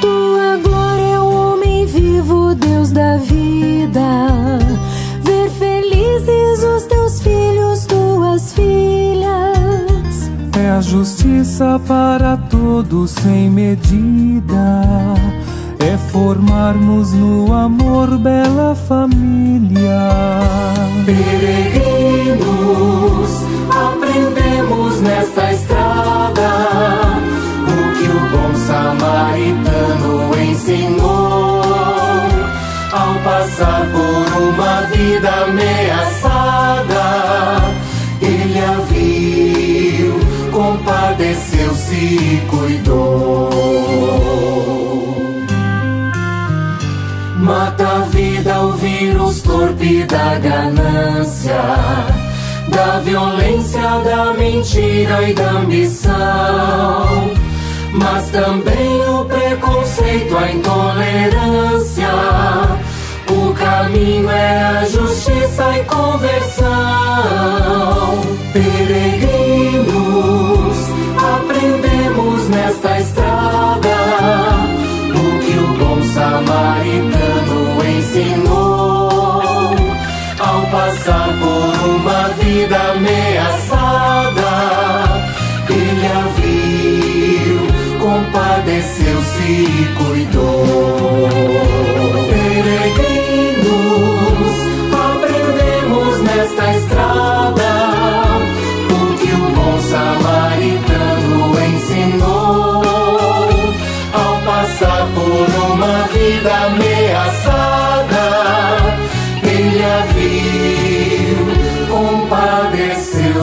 Tua 0.01 0.57
glória 0.63 1.03
é 1.03 1.19
o 1.19 1.31
homem 1.31 1.87
vivo, 1.87 2.55
Deus 2.55 2.93
da 2.93 3.17
vida. 3.17 4.29
Ver 5.23 5.51
felizes 5.51 6.63
os 6.63 6.85
teus 6.85 7.21
filhos, 7.21 7.87
tuas 7.87 8.53
filhas. 8.53 10.31
É 10.57 10.71
a 10.71 10.81
justiça 10.81 11.81
para 11.87 12.37
todos 12.37 13.11
sem 13.11 13.51
medida. 13.51 15.30
Formarmos 16.13 17.13
no 17.13 17.55
amor 17.55 18.19
bela 18.19 18.75
família. 18.75 20.11
Peregrinos, 21.07 22.41
aprendemos 23.71 25.01
nesta 25.03 25.53
estrada 25.53 26.51
o 27.63 27.93
que 27.97 28.09
o 28.11 28.21
bom 28.31 28.53
samaritano 28.57 30.35
ensinou 30.51 31.63
ao 32.91 33.15
passar 33.23 33.87
por 33.93 34.27
uma 34.43 34.81
vida 34.93 35.31
ameaçada. 35.45 37.05
Ele 38.21 38.59
a 38.59 38.81
viu, 38.91 40.19
compadeceu-se 40.51 41.95
e 41.95 42.43
cuidou. 42.51 43.50
Vírus 48.91 49.41
torpe 49.43 50.05
da 50.05 50.39
ganância, 50.39 51.63
da 52.69 53.01
violência, 53.01 53.81
da 53.81 54.35
mentira 54.35 55.23
e 55.29 55.35
da 55.35 55.51
ambição. 55.53 57.31
Mas 57.93 58.31
também 58.31 59.09
o 59.09 59.25
preconceito, 59.25 60.37
a 60.37 60.51
intolerância. 60.51 62.09
O 63.29 63.55
caminho 63.55 64.29
é 64.31 64.79
a 64.79 64.85
justiça 64.85 65.79
e 65.79 65.85
conversão. 65.85 66.69
Peregrinos, 68.53 69.91
aprendemos 71.37 72.49
nesta 72.49 72.99
estrada 72.99 73.97
o 75.15 75.39
que 75.41 75.57
o 75.59 75.69
bom 75.79 76.03
samaritano 76.03 77.20
passar 81.01 81.29
por 81.39 81.73
uma 81.89 82.29
vida 82.41 82.77
ameaçada. 82.93 84.53
Ele 85.69 86.07
a 86.07 86.21
viu, 86.37 87.59
compadeceu-se 87.99 89.43
e 89.43 89.95
cuidou. 89.97 91.29
Peregrinos, 92.29 93.67
aprendemos 94.93 96.21
nesta 96.23 96.65
estrada 96.77 97.71
o 98.91 99.15
que 99.17 99.33
o 99.33 99.51
bom 99.55 99.81
samaritano 99.81 101.39
ensinou 101.73 102.83
ao 104.13 104.33
passar 104.45 105.07
por 105.15 105.49
uma 105.73 105.95
vida 106.09 106.53
ameaçada. 106.67 107.50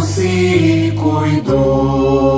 Compadeceu-se 0.08 0.28
e 0.28 0.92
cuidou. 0.92 2.38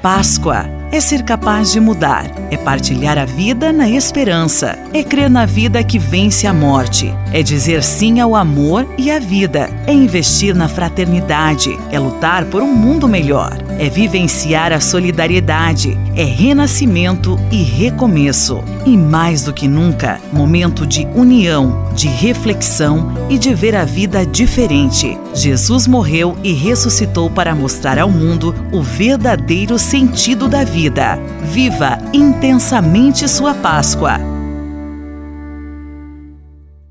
Páscoa 0.00 0.66
é 0.92 1.00
ser 1.00 1.24
capaz 1.24 1.72
de 1.72 1.80
mudar, 1.80 2.30
é 2.50 2.56
partilhar 2.56 3.18
a 3.18 3.24
vida 3.24 3.72
na 3.72 3.88
esperança, 3.88 4.78
é 4.92 5.02
crer 5.02 5.28
na 5.28 5.44
vida 5.44 5.82
que 5.82 5.98
vence 5.98 6.46
a 6.46 6.52
morte, 6.52 7.12
é 7.32 7.42
dizer 7.42 7.82
sim 7.82 8.20
ao 8.20 8.36
amor 8.36 8.86
e 8.96 9.10
à 9.10 9.18
vida, 9.18 9.68
é 9.86 9.92
investir 9.92 10.54
na 10.54 10.68
fraternidade, 10.68 11.76
é 11.90 11.98
lutar 11.98 12.44
por 12.44 12.62
um 12.62 12.72
mundo 12.72 13.08
melhor, 13.08 13.58
é 13.78 13.88
vivenciar 13.88 14.72
a 14.72 14.80
solidariedade, 14.80 15.98
é 16.14 16.24
renascimento 16.24 17.38
e 17.50 17.62
recomeço. 17.62 18.62
E 18.86 18.96
mais 18.96 19.44
do 19.44 19.52
que 19.52 19.66
nunca, 19.66 20.20
momento 20.32 20.86
de 20.86 21.06
união, 21.14 21.90
de 21.94 22.08
reflexão 22.08 23.12
e 23.28 23.38
de 23.38 23.54
ver 23.54 23.74
a 23.74 23.84
vida 23.84 24.24
diferente. 24.26 25.18
Jesus 25.34 25.86
morreu 25.86 26.36
e 26.42 26.52
ressuscitou 26.52 27.30
para 27.30 27.54
mostrar 27.54 27.98
ao 27.98 28.10
mundo 28.10 28.54
o 28.72 28.82
verdadeiro 28.82 29.78
sentido 29.78 30.48
da 30.48 30.64
vida. 30.64 31.18
Viva 31.52 31.98
intensamente 32.12 33.28
sua 33.28 33.54
Páscoa. 33.54 34.18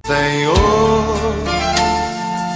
Senhor, 0.05 0.55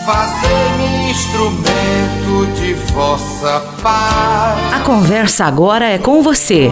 fazei-me 0.05 1.11
instrumento 1.11 2.53
de 2.59 2.73
vossa. 2.93 3.66
A 3.83 4.79
conversa 4.83 5.45
agora 5.45 5.85
é 5.85 5.97
com 5.97 6.21
você, 6.21 6.71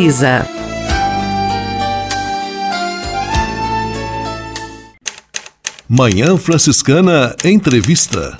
Manhã 5.87 6.35
Franciscana 6.37 7.35
Entrevista. 7.45 8.35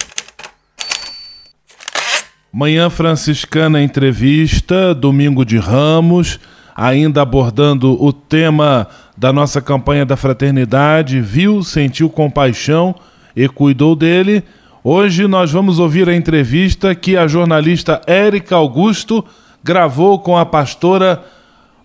Manhã 2.51 2.89
Franciscana 2.89 3.79
Entrevista, 3.79 4.95
domingo 4.95 5.45
de 5.45 5.59
Ramos, 5.59 6.39
ainda 6.75 7.21
abordando 7.21 7.93
o 8.03 8.11
tema 8.11 8.87
da 9.15 9.31
nossa 9.31 9.61
campanha 9.61 10.03
da 10.03 10.17
fraternidade, 10.17 11.21
viu, 11.21 11.61
sentiu 11.61 12.09
compaixão 12.09 12.95
e 13.35 13.47
cuidou 13.47 13.95
dele. 13.95 14.43
Hoje 14.83 15.27
nós 15.27 15.51
vamos 15.51 15.77
ouvir 15.77 16.09
a 16.09 16.15
entrevista 16.15 16.95
que 16.95 17.15
a 17.15 17.27
jornalista 17.27 18.01
Érica 18.07 18.55
Augusto 18.55 19.23
gravou 19.63 20.17
com 20.17 20.35
a 20.35 20.43
pastora 20.43 21.23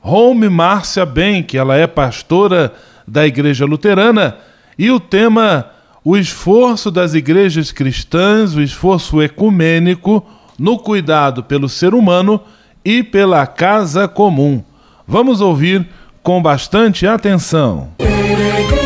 Home 0.09 0.49
Márcia 0.49 1.05
que 1.47 1.59
Ela 1.59 1.77
é 1.77 1.87
pastora 1.87 2.73
da 3.07 3.27
Igreja 3.27 3.65
Luterana 3.67 4.37
e 4.79 4.89
o 4.89 5.01
tema 5.01 5.71
o 6.05 6.17
esforço 6.17 6.89
das 6.89 7.15
igrejas 7.15 7.73
cristãs, 7.73 8.55
o 8.55 8.63
esforço 8.63 9.21
ecumênico 9.21 10.25
no 10.57 10.79
cuidado 10.79 11.43
pelo 11.43 11.69
ser 11.69 11.95
humano 11.95 12.41
e 12.85 13.03
pela 13.03 13.45
casa 13.45 14.07
comum. 14.07 14.63
Vamos 15.05 15.41
ouvir 15.41 15.85
com 16.23 16.41
bastante 16.41 17.09
atenção. 17.09 17.89
Campanha 17.99 18.86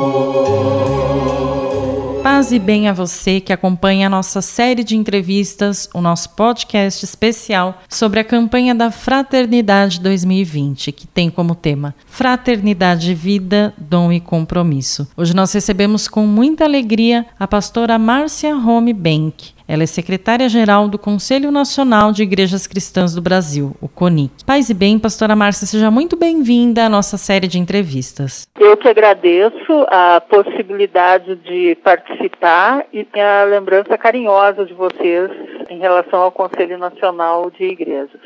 Paz 2.41 2.51
e 2.51 2.57
bem 2.57 2.87
a 2.87 2.91
você 2.91 3.39
que 3.39 3.53
acompanha 3.53 4.07
a 4.07 4.09
nossa 4.09 4.41
série 4.41 4.83
de 4.83 4.97
entrevistas, 4.97 5.87
o 5.93 6.01
nosso 6.01 6.31
podcast 6.31 7.05
especial 7.05 7.83
sobre 7.87 8.19
a 8.19 8.23
campanha 8.23 8.73
da 8.73 8.89
Fraternidade 8.89 9.99
2020, 9.99 10.91
que 10.91 11.05
tem 11.05 11.29
como 11.29 11.53
tema 11.53 11.93
Fraternidade, 12.07 13.13
Vida, 13.13 13.75
Dom 13.77 14.11
e 14.11 14.19
Compromisso. 14.19 15.07
Hoje 15.15 15.35
nós 15.35 15.53
recebemos 15.53 16.07
com 16.07 16.25
muita 16.25 16.63
alegria 16.63 17.27
a 17.39 17.47
pastora 17.47 17.99
Márcia 17.99 18.55
Home 18.55 18.91
Bank. 18.91 19.53
Ela 19.71 19.83
é 19.83 19.85
secretária-geral 19.85 20.89
do 20.89 20.99
Conselho 20.99 21.49
Nacional 21.49 22.11
de 22.11 22.23
Igrejas 22.23 22.67
Cristãs 22.67 23.15
do 23.15 23.21
Brasil, 23.21 23.73
o 23.79 23.87
CONIC. 23.87 24.43
Paz 24.45 24.69
e 24.69 24.73
bem, 24.73 24.99
pastora 24.99 25.33
Márcia, 25.33 25.65
seja 25.65 25.89
muito 25.89 26.17
bem-vinda 26.17 26.87
à 26.87 26.89
nossa 26.89 27.15
série 27.15 27.47
de 27.47 27.57
entrevistas. 27.57 28.45
Eu 28.59 28.75
que 28.75 28.89
agradeço 28.89 29.87
a 29.87 30.21
possibilidade 30.29 31.37
de 31.37 31.77
participar 31.85 32.85
e 32.91 33.07
a 33.17 33.45
lembrança 33.45 33.97
carinhosa 33.97 34.65
de 34.65 34.73
vocês 34.73 35.31
em 35.69 35.79
relação 35.79 36.19
ao 36.19 36.33
Conselho 36.33 36.77
Nacional 36.77 37.49
de 37.49 37.63
Igrejas. 37.63 38.19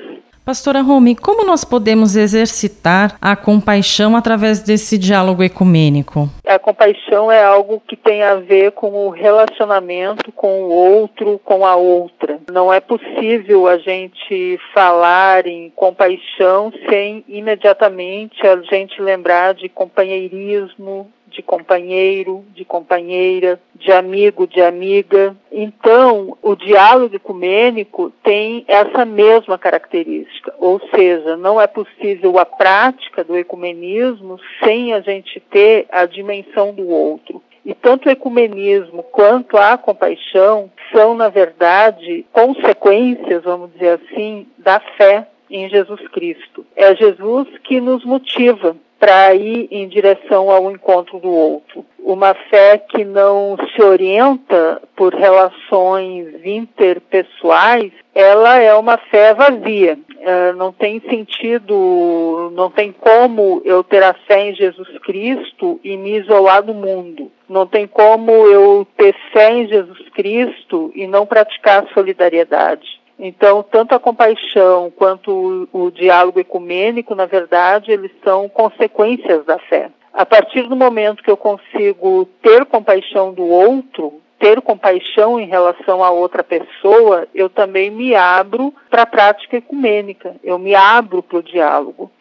Pastora 0.45 0.81
Rome, 0.81 1.15
como 1.15 1.43
nós 1.43 1.65
podemos 1.65 2.15
exercitar 2.15 3.17
a 3.19 3.36
compaixão 3.36 4.15
através 4.15 4.62
desse 4.62 4.95
diálogo 4.95 5.41
ecumênico? 5.41 6.29
A 6.45 6.60
compaixão 6.60 7.31
é 7.31 7.43
algo 7.43 7.81
que 7.88 7.95
tem 7.95 8.21
a 8.21 8.36
ver 8.36 8.73
com 8.73 9.08
o 9.08 9.10
relacionamento 9.10 10.31
com 10.31 10.65
o 10.65 10.69
outro, 10.69 11.41
com 11.43 11.65
a 11.65 11.75
outra. 11.75 12.39
Não 12.53 12.71
é 12.71 12.79
possível 12.79 13.67
a 13.67 13.79
gente 13.79 14.60
falar 14.71 15.47
em 15.47 15.71
compaixão 15.75 16.71
sem 16.88 17.25
imediatamente 17.27 18.45
a 18.45 18.62
gente 18.62 19.01
lembrar 19.01 19.55
de 19.55 19.67
companheirismo, 19.67 21.10
de 21.36 21.43
companheiro, 21.43 22.43
de 22.54 22.63
companheira, 22.63 23.60
de 23.76 23.91
amigo, 23.91 24.48
de 24.48 24.62
amiga. 24.62 25.36
Então, 25.52 26.38
o 26.41 26.56
diálogo 26.56 27.15
ecumênico 27.15 28.12
tem 28.24 28.63
essa 28.67 29.06
mesma 29.06 29.58
característica, 29.58 30.54
ou 30.58 30.80
seja, 30.93 31.36
não 31.36 31.60
é 31.60 31.67
possível 31.67 32.39
a 32.39 32.45
prática 32.45 33.24
do 33.24 33.38
ecumenismo 33.38 34.39
sem 34.63 34.93
a 34.93 35.02
gente 35.02 35.39
ter 35.39 35.86
a 35.91 36.06
dimensão 36.06 36.74
do 36.74 36.88
outro. 36.89 37.41
E 37.65 37.74
tanto 37.74 38.08
o 38.08 38.12
ecumenismo 38.12 39.02
quanto 39.04 39.58
a 39.58 39.76
compaixão 39.78 40.71
são, 40.91 41.15
na 41.15 41.30
verdade, 41.30 42.26
consequências, 42.32 43.43
vamos 43.43 43.74
dizer 43.74 44.00
assim, 44.00 44.48
da 44.58 44.80
fé 44.80 45.28
em 45.50 45.67
Jesus 45.69 46.08
Cristo. 46.10 46.65
É 46.76 46.95
Jesus 46.95 47.48
que 47.63 47.82
nos 47.82 48.06
motiva 48.06 48.76
para 48.99 49.34
ir 49.36 49.67
em 49.71 49.88
direção 49.88 50.49
ao 50.49 50.71
encontro 50.71 51.19
do 51.19 51.29
outro. 51.29 51.86
Uma 51.99 52.34
fé 52.34 52.77
que 52.77 53.03
não 53.03 53.58
se 53.73 53.81
orienta 53.81 54.81
por 54.95 55.13
relações 55.13 56.27
interpessoais, 56.45 57.91
ela 58.13 58.58
é 58.60 58.73
uma 58.75 58.97
fé 58.97 59.34
vazia. 59.34 59.97
Uh, 60.10 60.55
não 60.55 60.71
tem 60.71 60.99
sentido, 61.01 62.51
não 62.53 62.69
tem 62.69 62.91
como 62.91 63.62
eu 63.65 63.84
ter 63.84 64.03
a 64.03 64.13
fé 64.13 64.49
em 64.49 64.55
Jesus 64.55 64.88
Cristo 64.99 65.79
e 65.84 65.97
me 65.97 66.17
isolar 66.17 66.63
do 66.63 66.73
mundo. 66.73 67.31
Não 67.49 67.67
tem 67.67 67.88
como 67.88 68.31
eu 68.31 68.88
ter 68.97 69.15
fé 69.34 69.51
em 69.51 69.67
Jesus 69.67 70.10
Cristo 70.10 70.91
e 70.95 71.05
não 71.08 71.25
praticar 71.25 71.88
solidariedade. 71.93 73.04
Então, 73.17 73.63
tanto 73.63 73.95
a 73.95 73.99
compaixão 73.99 74.91
quanto 74.95 75.67
o, 75.71 75.86
o 75.86 75.91
diálogo 75.91 76.39
ecumênico, 76.39 77.15
na 77.15 77.25
verdade, 77.25 77.91
eles 77.91 78.12
são 78.23 78.49
consequências 78.49 79.45
da 79.45 79.58
fé. 79.58 79.89
A 80.13 80.25
partir 80.25 80.63
do 80.63 80.75
momento 80.75 81.23
que 81.23 81.32
eu 81.32 81.38
consigo 81.38 82.25
ter 82.41 82.65
compaixão 82.65 83.34
do 83.34 83.45
outro, 83.45 84.21
ter 84.39 84.62
compaixão 84.62 85.39
em 85.39 85.47
relação 85.47 86.04
a 86.04 86.10
outra 86.10 86.43
pessoa, 86.43 87.28
eu 87.34 87.49
também 87.49 87.89
me 87.89 88.15
abro 88.15 88.73
para 88.89 89.04
a 89.04 89.08
prática 89.08 89.58
ecumênica, 89.58 90.36
eu 90.43 90.60
me 90.60 90.75
abro 90.75 91.23
para 91.23 91.39
o 91.39 91.43
diálogo, 91.43 92.12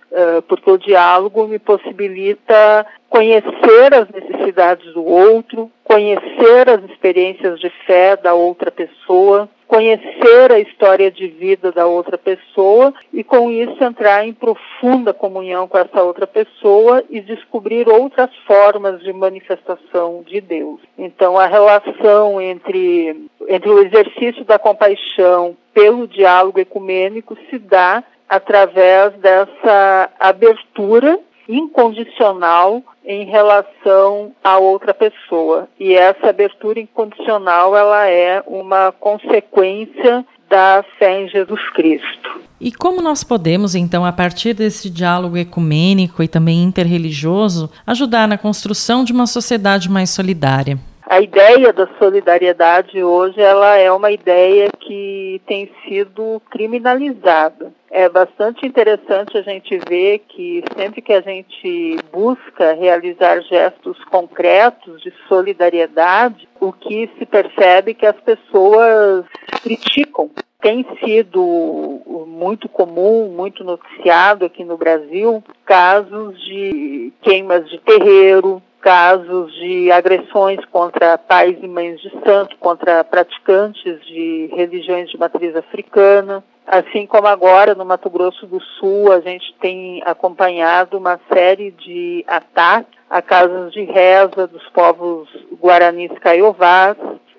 porque 0.48 0.70
o 0.70 0.78
diálogo 0.78 1.46
me 1.46 1.58
possibilita 1.58 2.86
conhecer 3.08 3.94
as 3.94 4.08
necessidades 4.08 4.92
do 4.92 5.04
outro, 5.04 5.70
conhecer 5.82 6.68
as 6.68 6.82
experiências 6.84 7.58
de 7.60 7.70
fé 7.86 8.16
da 8.16 8.34
outra 8.34 8.70
pessoa, 8.70 9.48
conhecer 9.66 10.52
a 10.52 10.58
história 10.58 11.10
de 11.10 11.26
vida 11.26 11.72
da 11.72 11.86
outra 11.86 12.18
pessoa 12.18 12.92
e 13.12 13.24
com 13.24 13.50
isso 13.50 13.82
entrar 13.82 14.26
em 14.26 14.32
profunda 14.32 15.12
comunhão 15.12 15.66
com 15.66 15.78
essa 15.78 16.02
outra 16.02 16.26
pessoa 16.26 17.02
e 17.10 17.20
descobrir 17.20 17.88
outras 17.88 18.30
formas 18.46 19.02
de 19.02 19.12
manifestação 19.12 20.22
de 20.26 20.40
Deus. 20.40 20.80
Então 20.98 21.38
a 21.38 21.46
relação 21.46 22.40
entre 22.40 23.28
entre 23.48 23.68
o 23.68 23.80
exercício 23.80 24.44
da 24.44 24.58
compaixão 24.58 25.56
pelo 25.72 26.08
diálogo 26.08 26.58
ecumênico 26.58 27.36
se 27.50 27.58
dá 27.58 28.02
através 28.28 29.12
dessa 29.14 30.10
abertura 30.18 31.18
incondicional 31.48 32.82
em 33.04 33.26
relação 33.26 34.32
a 34.42 34.58
outra 34.58 34.94
pessoa. 34.94 35.68
E 35.78 35.94
essa 35.94 36.28
abertura 36.28 36.80
incondicional, 36.80 37.76
ela 37.76 38.08
é 38.08 38.42
uma 38.46 38.92
consequência 38.92 40.24
da 40.48 40.84
fé 40.98 41.22
em 41.22 41.28
Jesus 41.28 41.60
Cristo. 41.70 42.40
E 42.60 42.72
como 42.72 43.02
nós 43.02 43.24
podemos, 43.24 43.74
então, 43.74 44.04
a 44.04 44.12
partir 44.12 44.54
desse 44.54 44.88
diálogo 44.88 45.36
ecumênico 45.36 46.22
e 46.22 46.28
também 46.28 46.62
interreligioso, 46.62 47.70
ajudar 47.86 48.28
na 48.28 48.38
construção 48.38 49.04
de 49.04 49.12
uma 49.12 49.26
sociedade 49.26 49.90
mais 49.90 50.10
solidária? 50.10 50.78
A 51.06 51.20
ideia 51.20 51.70
da 51.70 51.86
solidariedade 51.98 53.02
hoje 53.02 53.38
ela 53.38 53.76
é 53.76 53.92
uma 53.92 54.10
ideia 54.10 54.70
que 54.80 55.40
tem 55.46 55.70
sido 55.84 56.40
criminalizada. 56.50 57.72
É 57.90 58.08
bastante 58.08 58.66
interessante 58.66 59.36
a 59.36 59.42
gente 59.42 59.78
ver 59.86 60.20
que 60.20 60.64
sempre 60.76 61.02
que 61.02 61.12
a 61.12 61.20
gente 61.20 61.98
busca 62.10 62.72
realizar 62.72 63.40
gestos 63.42 64.02
concretos 64.04 65.02
de 65.02 65.12
solidariedade, 65.28 66.48
o 66.58 66.72
que 66.72 67.10
se 67.18 67.26
percebe 67.26 67.90
é 67.90 67.94
que 67.94 68.06
as 68.06 68.20
pessoas 68.20 69.26
criticam 69.62 70.30
tem 70.64 70.82
sido 71.04 72.00
muito 72.26 72.70
comum, 72.70 73.28
muito 73.28 73.62
noticiado 73.62 74.46
aqui 74.46 74.64
no 74.64 74.78
Brasil, 74.78 75.44
casos 75.66 76.42
de 76.42 77.12
queimas 77.20 77.68
de 77.68 77.78
terreiro, 77.80 78.62
casos 78.80 79.52
de 79.56 79.92
agressões 79.92 80.64
contra 80.72 81.18
pais 81.18 81.58
e 81.62 81.68
mães 81.68 82.00
de 82.00 82.10
santo, 82.24 82.56
contra 82.56 83.04
praticantes 83.04 84.02
de 84.06 84.48
religiões 84.54 85.10
de 85.10 85.18
matriz 85.18 85.54
africana. 85.54 86.42
Assim 86.66 87.06
como 87.06 87.26
agora 87.26 87.74
no 87.74 87.84
Mato 87.84 88.08
Grosso 88.08 88.46
do 88.46 88.58
Sul, 88.78 89.12
a 89.12 89.20
gente 89.20 89.54
tem 89.60 90.02
acompanhado 90.06 90.96
uma 90.96 91.20
série 91.30 91.72
de 91.72 92.24
ataques 92.26 92.94
a 93.10 93.20
casas 93.20 93.70
de 93.74 93.84
reza 93.84 94.46
dos 94.46 94.66
povos 94.70 95.28
guaranis 95.60 96.10
caiovás 96.20 96.96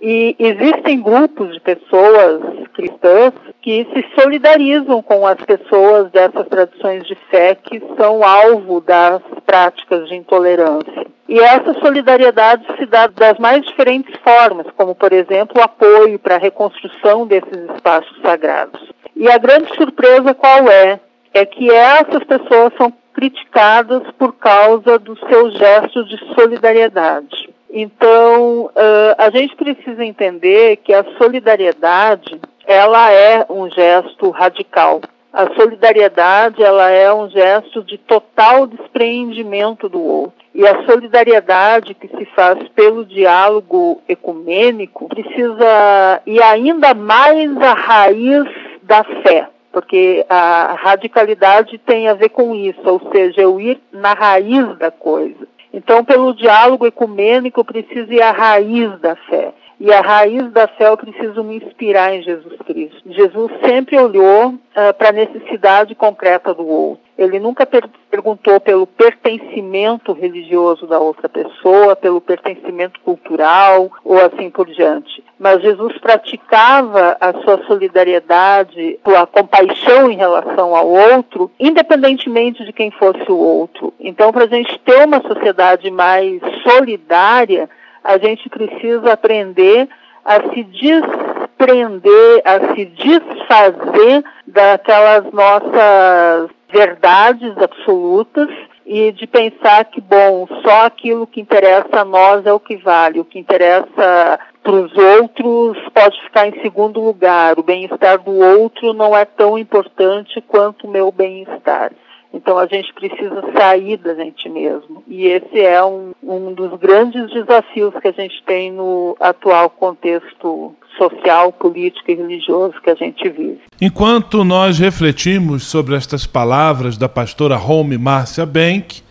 E 0.08 0.36
existem 0.38 1.02
grupos 1.02 1.52
de 1.52 1.60
pessoas 1.60 2.40
cristãs 2.76 3.34
que 3.60 3.88
se 3.92 4.06
solidarizam 4.22 5.02
com 5.02 5.26
as 5.26 5.44
pessoas 5.44 6.12
dessas 6.12 6.48
tradições 6.48 7.08
de 7.08 7.16
fé 7.32 7.56
que 7.56 7.82
são 7.98 8.24
alvo 8.24 8.82
das 8.82 9.20
práticas 9.48 10.08
de 10.08 10.14
intolerância. 10.14 11.08
E 11.28 11.40
essa 11.40 11.74
solidariedade 11.80 12.68
se 12.78 12.86
dá 12.86 13.08
das 13.08 13.40
mais 13.40 13.66
diferentes 13.66 14.16
formas, 14.20 14.68
como, 14.78 14.94
por 14.94 15.12
exemplo, 15.12 15.60
o 15.60 15.64
apoio 15.64 16.20
para 16.20 16.36
a 16.36 16.40
reconstrução 16.40 17.26
desses 17.26 17.68
espaços 17.74 18.16
sagrados. 18.22 18.80
E 19.16 19.28
a 19.28 19.40
grande 19.40 19.74
surpresa 19.74 20.36
qual 20.36 20.70
é? 20.70 21.00
É 21.34 21.48
que 21.48 21.72
essas 21.72 22.24
pessoas 22.26 22.72
são 22.78 22.94
criticadas 23.12 24.04
por 24.20 24.34
causa 24.34 25.00
dos 25.00 25.20
seus 25.22 25.58
gestos 25.58 26.08
de 26.08 26.36
solidariedade. 26.36 27.55
Então, 27.78 28.68
uh, 28.68 29.16
a 29.18 29.30
gente 29.32 29.54
precisa 29.54 30.06
entender 30.06 30.78
que 30.78 30.94
a 30.94 31.04
solidariedade, 31.18 32.40
ela 32.66 33.12
é 33.12 33.46
um 33.50 33.70
gesto 33.70 34.30
radical. 34.30 35.02
A 35.34 35.54
solidariedade, 35.56 36.64
ela 36.64 36.90
é 36.90 37.14
um 37.14 37.30
gesto 37.30 37.84
de 37.84 37.98
total 37.98 38.66
despreendimento 38.66 39.90
do 39.90 40.02
outro. 40.02 40.46
E 40.54 40.66
a 40.66 40.86
solidariedade 40.86 41.94
que 41.94 42.08
se 42.08 42.24
faz 42.28 42.66
pelo 42.70 43.04
diálogo 43.04 44.02
ecumênico 44.08 45.10
precisa 45.10 46.22
ir 46.26 46.42
ainda 46.42 46.94
mais 46.94 47.58
à 47.58 47.74
raiz 47.74 48.46
da 48.84 49.04
fé 49.04 49.50
porque 49.74 50.26
a 50.30 50.74
radicalidade 50.80 51.78
tem 51.80 52.08
a 52.08 52.14
ver 52.14 52.30
com 52.30 52.56
isso, 52.56 52.80
ou 52.86 53.12
seja, 53.12 53.42
eu 53.42 53.60
ir 53.60 53.78
na 53.92 54.14
raiz 54.14 54.74
da 54.78 54.90
coisa. 54.90 55.46
Então, 55.76 56.06
pelo 56.06 56.34
diálogo 56.34 56.88
ecumênico, 56.88 57.60
eu 57.60 57.66
preciso 57.66 58.12
ir 58.14 58.22
à 58.22 58.32
raiz 58.32 58.98
da 59.02 59.14
fé. 59.18 59.54
E 59.78 59.92
a 59.92 60.00
raiz 60.00 60.50
da 60.54 60.70
fé 60.70 60.88
eu 60.88 60.96
preciso 60.96 61.44
me 61.44 61.58
inspirar 61.58 62.16
em 62.16 62.24
Jesus 62.24 62.58
Cristo. 62.66 63.02
Jesus 63.12 63.52
sempre 63.66 64.00
olhou 64.00 64.52
uh, 64.52 64.94
para 64.98 65.10
a 65.10 65.12
necessidade 65.12 65.94
concreta 65.94 66.54
do 66.54 66.66
outro. 66.66 67.05
Ele 67.18 67.40
nunca 67.40 67.66
per 67.66 67.88
perguntou 68.10 68.60
pelo 68.60 68.88
pertencimento 68.88 70.14
religioso 70.14 70.88
da 70.88 71.00
outra 71.00 71.28
pessoa, 71.28 71.96
pelo 71.96 72.22
pertencimento 72.22 73.00
cultural 73.02 73.92
ou 74.04 74.18
assim 74.20 74.50
por 74.50 74.68
diante. 74.68 75.24
Mas 75.38 75.62
Jesus 75.62 75.98
praticava 75.98 77.18
a 77.20 77.34
sua 77.42 77.66
solidariedade, 77.66 79.00
sua 79.04 79.28
compaixão 79.28 80.10
em 80.10 80.16
relação 80.16 80.74
ao 80.74 80.88
outro, 80.88 81.52
independentemente 81.60 82.64
de 82.64 82.72
quem 82.72 82.90
fosse 82.92 83.30
o 83.30 83.38
outro. 83.38 83.94
Então, 84.00 84.32
para 84.32 84.46
a 84.46 84.48
gente 84.48 84.80
ter 84.80 85.06
uma 85.06 85.22
sociedade 85.22 85.92
mais 85.92 86.42
solidária, 86.64 87.70
a 88.04 88.18
gente 88.18 88.48
precisa 88.50 89.14
aprender 89.14 89.90
a 90.24 90.42
se 90.54 90.64
desprender, 90.64 92.42
a 92.46 92.74
se 92.74 92.86
desfazer 92.86 94.24
daquelas 94.48 95.32
nossas 95.32 96.50
verdades 96.76 97.58
absolutas 97.58 98.50
e 98.86 99.14
de 99.14 99.26
pensar 99.26 99.86
que, 99.86 100.02
bom, 100.02 100.46
só 100.62 100.86
aquilo 100.86 101.26
que 101.26 101.40
interessa 101.40 102.02
a 102.02 102.06
nós 102.06 102.46
é 102.46 102.52
o 102.52 102.60
que 102.60 102.76
vale, 102.76 103.20
o 103.20 103.26
que 103.26 103.40
interessa 103.40 104.40
para 104.62 104.74
os 104.74 104.94
outros 104.96 105.78
pode 105.94 106.22
ficar 106.24 106.48
em 106.48 106.62
segundo 106.62 107.00
lugar, 107.00 107.58
o 107.58 107.64
bem-estar 107.64 108.20
do 108.22 108.36
outro 108.60 108.94
não 108.94 109.16
é 109.16 109.24
tão 109.24 109.58
importante 109.58 110.42
quanto 110.42 110.86
o 110.86 110.92
meu 110.92 111.12
bem-estar. 111.12 111.94
Então 112.36 112.58
a 112.60 112.68
gente 112.68 112.94
precisa 112.94 113.42
sair 113.58 113.96
da 113.96 114.14
gente 114.14 114.50
mesmo. 114.50 115.02
E 115.08 115.26
esse 115.26 115.58
é 115.58 115.84
um, 115.84 116.12
um 116.22 116.54
dos 116.54 116.78
grandes 116.80 117.32
desafios 117.32 117.94
que 118.02 118.10
a 118.10 118.12
gente 118.12 118.44
tem 118.46 118.74
no 118.74 119.16
atual 119.22 119.70
contexto 119.70 120.76
social, 120.98 121.54
político 121.54 122.12
e 122.12 122.16
religioso 122.16 122.74
que 122.84 122.90
a 122.90 122.96
gente 122.96 123.28
vive. 123.30 123.62
Enquanto 123.82 124.44
nós 124.44 124.78
refletimos 124.78 125.64
sobre 125.64 125.96
estas 125.96 126.28
palavras 126.28 126.98
da 126.98 127.08
pastora 127.08 127.58
Home 127.58 127.98
Márcia 127.98 128.46
Bank, 128.46 129.02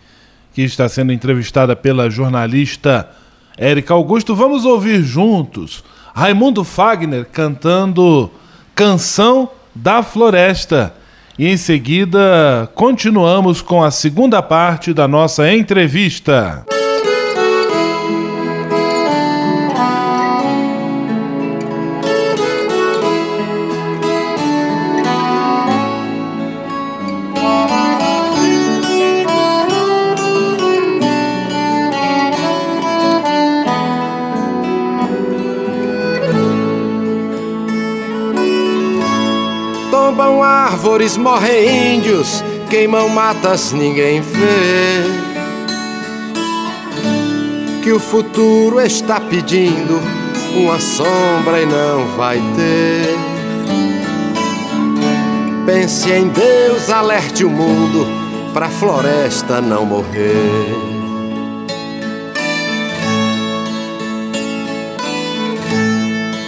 que 0.53 0.61
está 0.61 0.87
sendo 0.87 1.11
entrevistada 1.11 1.75
pela 1.75 2.09
jornalista 2.09 3.09
Érica 3.57 3.93
Augusto, 3.95 4.35
vamos 4.35 4.65
ouvir 4.65 5.01
juntos 5.01 5.83
Raimundo 6.13 6.63
Fagner 6.63 7.25
cantando 7.25 8.29
Canção 8.75 9.49
da 9.73 10.03
Floresta 10.03 10.93
e 11.37 11.47
em 11.47 11.57
seguida, 11.57 12.69
continuamos 12.73 13.61
com 13.61 13.83
a 13.83 13.91
segunda 13.91 14.41
parte 14.41 14.93
da 14.93 15.07
nossa 15.07 15.51
entrevista. 15.51 16.65
Árvores, 40.43 41.17
morrem 41.17 41.95
índios, 41.95 42.43
queimam 42.69 43.09
matas, 43.09 43.71
ninguém 43.71 44.21
vê. 44.21 45.03
Que 47.83 47.91
o 47.91 47.99
futuro 47.99 48.81
está 48.81 49.19
pedindo 49.19 49.99
uma 50.55 50.79
sombra 50.79 51.61
e 51.61 51.65
não 51.65 52.07
vai 52.15 52.37
ter. 52.55 53.15
Pense 55.65 56.11
em 56.11 56.27
Deus, 56.29 56.89
alerte 56.89 57.43
o 57.43 57.49
mundo 57.49 58.07
pra 58.53 58.69
floresta 58.69 59.59
não 59.59 59.85
morrer. 59.85 60.85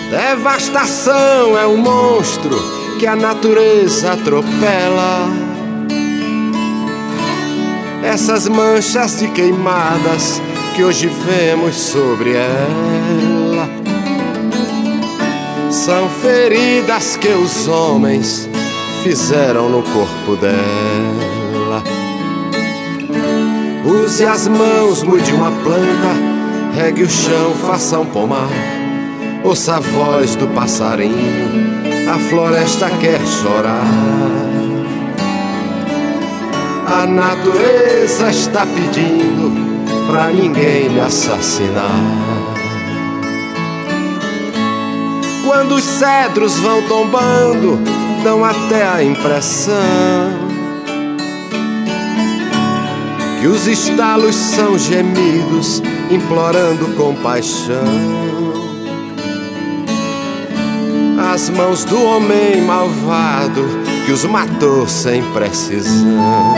Devastação 0.09 1.57
é 1.57 1.67
um 1.67 1.77
monstro 1.77 2.76
que 2.97 3.05
a 3.05 3.15
natureza 3.15 4.13
atropela. 4.13 5.29
Essas 8.03 8.47
manchas 8.47 9.19
de 9.19 9.27
queimadas 9.27 10.41
que 10.75 10.83
hoje 10.83 11.07
vemos 11.07 11.75
sobre 11.75 12.33
ela 12.33 13.69
são 15.69 16.09
feridas 16.09 17.17
que 17.17 17.27
os 17.27 17.67
homens 17.67 18.49
fizeram 19.03 19.69
no 19.69 19.83
corpo 19.83 20.35
dela. 20.37 21.83
Use 23.85 24.25
as 24.25 24.47
mãos, 24.47 25.03
mude 25.03 25.31
uma 25.33 25.51
planta, 25.51 26.73
regue 26.73 27.03
o 27.03 27.09
chão, 27.09 27.53
faça 27.67 27.99
um 27.99 28.05
pomar, 28.05 28.49
ouça 29.43 29.75
a 29.75 29.79
voz 29.79 30.35
do 30.35 30.47
passarinho 30.47 31.86
a 32.09 32.17
floresta 32.29 32.89
quer 33.01 33.19
chorar. 33.25 33.83
A 36.87 37.05
natureza 37.05 38.29
está 38.29 38.65
pedindo 38.65 39.51
pra 40.07 40.27
ninguém 40.27 40.87
lhe 40.87 40.99
assassinar. 41.01 42.55
Quando 45.45 45.75
os 45.75 45.83
cedros 45.83 46.57
vão 46.59 46.81
tombando, 46.83 47.79
dão 48.23 48.43
até 48.43 48.87
a 48.87 49.03
impressão 49.03 49.75
que 53.39 53.47
os 53.47 53.67
estalos 53.67 54.35
são 54.35 54.77
gemidos, 54.77 55.81
implorando 56.09 56.87
compaixão 56.95 58.36
as 61.37 61.51
mãos 61.51 61.85
do 61.85 62.03
homem 62.03 62.61
malvado 62.61 63.63
que 64.07 64.11
os 64.11 64.25
matou 64.25 64.87
sem 64.87 65.21
precisão. 65.33 66.55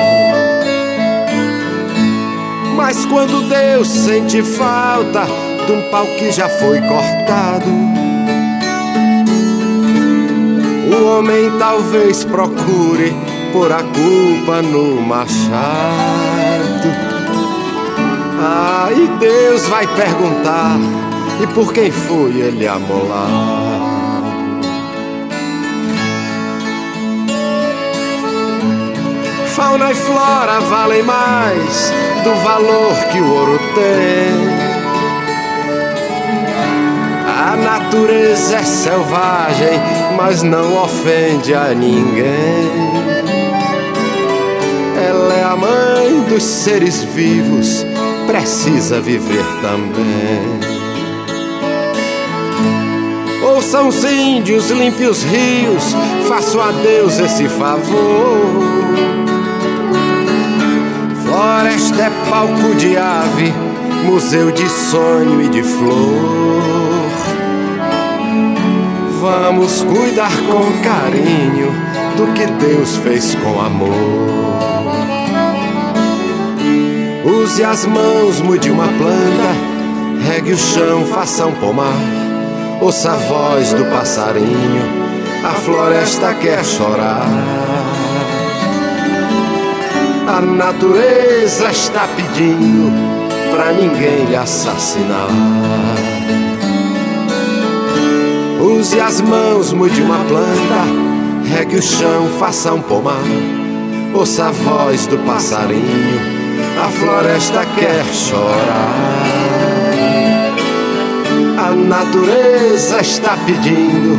Mas 2.77 3.03
quando 3.07 3.49
Deus 3.49 3.89
sente 3.89 4.41
falta 4.41 5.25
de 5.65 5.71
um 5.73 5.91
pau 5.91 6.05
que 6.17 6.31
já 6.31 6.47
foi 6.47 6.79
cortado, 6.79 7.67
o 10.89 11.07
homem 11.07 11.51
talvez 11.59 12.23
procure 12.23 13.13
por 13.51 13.73
a 13.73 13.83
culpa 13.83 14.61
no 14.61 15.01
machado. 15.01 15.59
Ah, 18.41 18.87
e 18.95 19.07
Deus 19.19 19.65
vai 19.65 19.85
perguntar: 19.87 20.77
e 21.43 21.47
por 21.47 21.73
quem 21.73 21.91
foi 21.91 22.31
ele 22.39 22.65
amolar? 22.65 23.58
Fauna 29.59 29.91
e 29.91 29.95
flora 29.95 30.61
valem 30.61 31.03
mais 31.03 31.91
do 32.23 32.33
valor 32.45 32.95
que 33.11 33.19
o 33.19 33.29
ouro 33.29 33.59
tem. 33.75 34.59
A 37.27 37.57
natureza 37.57 38.55
é 38.55 38.63
selvagem, 38.63 39.77
mas 40.15 40.43
não 40.43 40.81
ofende 40.81 41.53
a 41.53 41.73
ninguém. 41.73 42.71
Ela 45.05 45.33
é 45.33 45.43
a 45.43 45.57
mãe 45.57 46.21
dos 46.29 46.43
seres 46.43 47.03
vivos, 47.03 47.85
precisa 48.27 49.01
viver 49.01 49.43
também. 49.61 50.69
Ouçam 53.43 53.89
os 53.89 54.05
índios, 54.05 54.69
limpe 54.69 55.05
os 55.05 55.21
rios, 55.23 55.93
faço 56.29 56.61
a 56.61 56.71
Deus 56.71 57.19
esse 57.19 57.49
favor. 57.49 59.18
Floresta 61.39 62.01
é 62.01 62.09
palco 62.29 62.75
de 62.75 62.97
ave, 62.97 63.53
museu 64.03 64.51
de 64.51 64.67
sonho 64.67 65.41
e 65.41 65.47
de 65.47 65.63
flor. 65.63 67.09
Vamos 69.21 69.81
cuidar 69.83 70.33
com 70.51 70.83
carinho 70.83 71.71
do 72.17 72.33
que 72.33 72.45
Deus 72.45 72.97
fez 72.97 73.35
com 73.35 73.57
amor. 73.57 73.87
Use 77.23 77.63
as 77.63 77.85
mãos, 77.85 78.41
mude 78.41 78.69
uma 78.69 78.89
planta, 78.89 80.27
regue 80.27 80.51
o 80.51 80.57
chão, 80.57 81.05
faça 81.05 81.45
um 81.45 81.53
pomar. 81.53 82.01
Ouça 82.81 83.13
a 83.13 83.15
voz 83.15 83.71
do 83.71 83.85
passarinho, 83.85 84.83
a 85.45 85.51
floresta 85.51 86.33
quer 86.33 86.65
chorar. 86.65 87.68
A 90.31 90.41
natureza 90.41 91.71
está 91.71 92.07
pedindo 92.15 92.91
pra 93.49 93.71
ninguém 93.73 94.25
lhe 94.25 94.35
assassinar. 94.35 95.27
Use 98.61 98.99
as 98.99 99.21
mãos, 99.21 99.73
mude 99.73 99.99
uma 100.03 100.19
planta, 100.25 100.85
regue 101.51 101.77
o 101.77 101.81
chão, 101.81 102.29
faça 102.39 102.71
um 102.71 102.79
pomar. 102.79 103.23
Ouça 104.13 104.49
a 104.49 104.51
voz 104.51 105.07
do 105.07 105.17
passarinho, 105.25 106.21
a 106.79 106.89
floresta 106.89 107.65
quer 107.75 108.05
chorar. 108.13 109.23
A 111.57 111.71
natureza 111.71 113.01
está 113.01 113.35
pedindo 113.47 114.15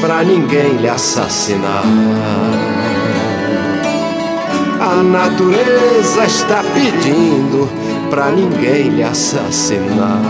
pra 0.00 0.24
ninguém 0.24 0.78
lhe 0.78 0.88
assassinar. 0.88 1.84
A 4.86 5.02
natureza 5.02 6.26
está 6.26 6.62
pedindo 6.62 7.66
pra 8.10 8.30
ninguém 8.30 8.90
lhe 8.90 9.02
assassinar. 9.02 10.20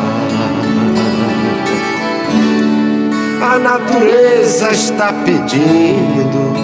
A 3.42 3.58
natureza 3.58 4.70
está 4.70 5.12
pedindo 5.24 6.54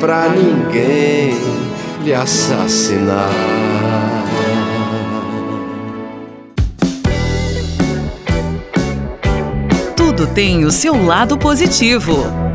pra 0.00 0.30
ninguém 0.30 1.36
lhe 2.02 2.14
assassinar. 2.14 3.28
Tudo 9.94 10.26
tem 10.28 10.64
o 10.64 10.70
seu 10.70 11.04
lado 11.04 11.36
positivo. 11.36 12.47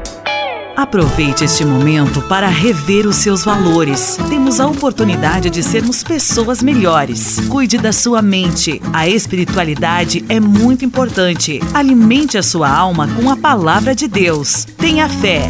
Aproveite 0.83 1.45
este 1.45 1.63
momento 1.63 2.21
para 2.23 2.49
rever 2.49 3.07
os 3.07 3.15
seus 3.15 3.45
valores. 3.45 4.17
Temos 4.27 4.59
a 4.59 4.67
oportunidade 4.67 5.49
de 5.49 5.63
sermos 5.63 6.03
pessoas 6.03 6.61
melhores. 6.61 7.39
Cuide 7.47 7.77
da 7.77 7.93
sua 7.93 8.21
mente. 8.21 8.81
A 8.91 9.07
espiritualidade 9.07 10.25
é 10.27 10.41
muito 10.41 10.83
importante. 10.83 11.61
Alimente 11.73 12.37
a 12.37 12.43
sua 12.43 12.69
alma 12.69 13.07
com 13.15 13.29
a 13.29 13.37
palavra 13.37 13.95
de 13.95 14.09
Deus. 14.09 14.65
Tenha 14.77 15.07
fé. 15.07 15.47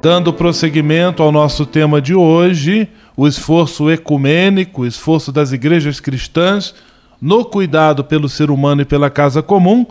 Dando 0.00 0.32
prosseguimento 0.32 1.22
ao 1.22 1.30
nosso 1.30 1.66
tema 1.66 2.00
de 2.00 2.14
hoje, 2.14 2.88
o 3.14 3.28
esforço 3.28 3.90
ecumênico, 3.90 4.82
o 4.82 4.86
esforço 4.86 5.30
das 5.30 5.52
igrejas 5.52 6.00
cristãs 6.00 6.74
no 7.20 7.44
cuidado 7.44 8.02
pelo 8.02 8.26
ser 8.26 8.50
humano 8.50 8.80
e 8.80 8.86
pela 8.86 9.10
casa 9.10 9.42
comum, 9.42 9.84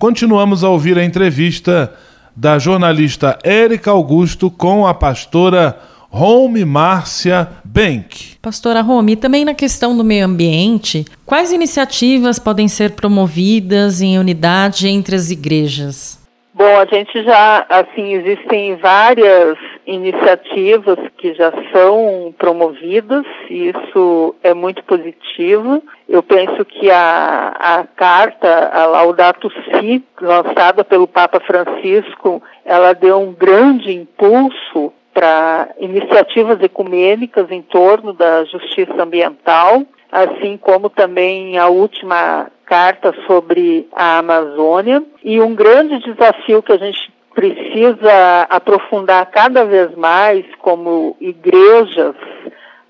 continuamos 0.00 0.64
a 0.64 0.70
ouvir 0.70 0.98
a 0.98 1.04
entrevista 1.04 1.92
da 2.34 2.58
jornalista 2.58 3.38
Érica 3.44 3.90
Augusto 3.90 4.50
com 4.50 4.86
a 4.86 4.94
pastora 4.94 5.78
Home 6.10 6.64
Márcia 6.64 7.46
Bank. 7.62 8.38
Pastora 8.40 8.82
Home, 8.82 9.14
também 9.14 9.44
na 9.44 9.52
questão 9.52 9.94
do 9.94 10.02
meio 10.02 10.24
ambiente, 10.24 11.04
quais 11.26 11.52
iniciativas 11.52 12.38
podem 12.38 12.66
ser 12.66 12.92
promovidas 12.92 14.00
em 14.00 14.18
unidade 14.18 14.88
entre 14.88 15.14
as 15.14 15.30
igrejas? 15.30 16.19
Bom, 16.60 16.78
a 16.78 16.84
gente 16.84 17.22
já, 17.22 17.64
assim, 17.70 18.12
existem 18.12 18.76
várias 18.76 19.56
iniciativas 19.86 20.98
que 21.16 21.32
já 21.32 21.50
são 21.72 22.34
promovidas, 22.36 23.24
e 23.48 23.70
isso 23.70 24.34
é 24.42 24.52
muito 24.52 24.84
positivo. 24.84 25.82
Eu 26.06 26.22
penso 26.22 26.62
que 26.66 26.90
a, 26.90 27.56
a 27.58 27.84
carta, 27.84 28.68
a 28.74 28.84
Laudato 28.84 29.50
Si, 29.50 30.04
lançada 30.20 30.84
pelo 30.84 31.08
Papa 31.08 31.40
Francisco, 31.40 32.42
ela 32.62 32.92
deu 32.92 33.18
um 33.18 33.32
grande 33.32 33.94
impulso 33.94 34.92
para 35.14 35.66
iniciativas 35.78 36.62
ecumênicas 36.62 37.50
em 37.50 37.62
torno 37.62 38.12
da 38.12 38.44
justiça 38.44 39.02
ambiental, 39.02 39.82
assim 40.10 40.56
como 40.56 40.90
também 40.90 41.58
a 41.58 41.68
última 41.68 42.50
carta 42.64 43.14
sobre 43.26 43.88
a 43.92 44.18
Amazônia. 44.18 45.02
E 45.22 45.40
um 45.40 45.54
grande 45.54 45.98
desafio 46.00 46.62
que 46.62 46.72
a 46.72 46.78
gente 46.78 47.12
precisa 47.34 48.42
aprofundar 48.50 49.26
cada 49.30 49.64
vez 49.64 49.94
mais 49.94 50.44
como 50.60 51.16
igrejas 51.20 52.14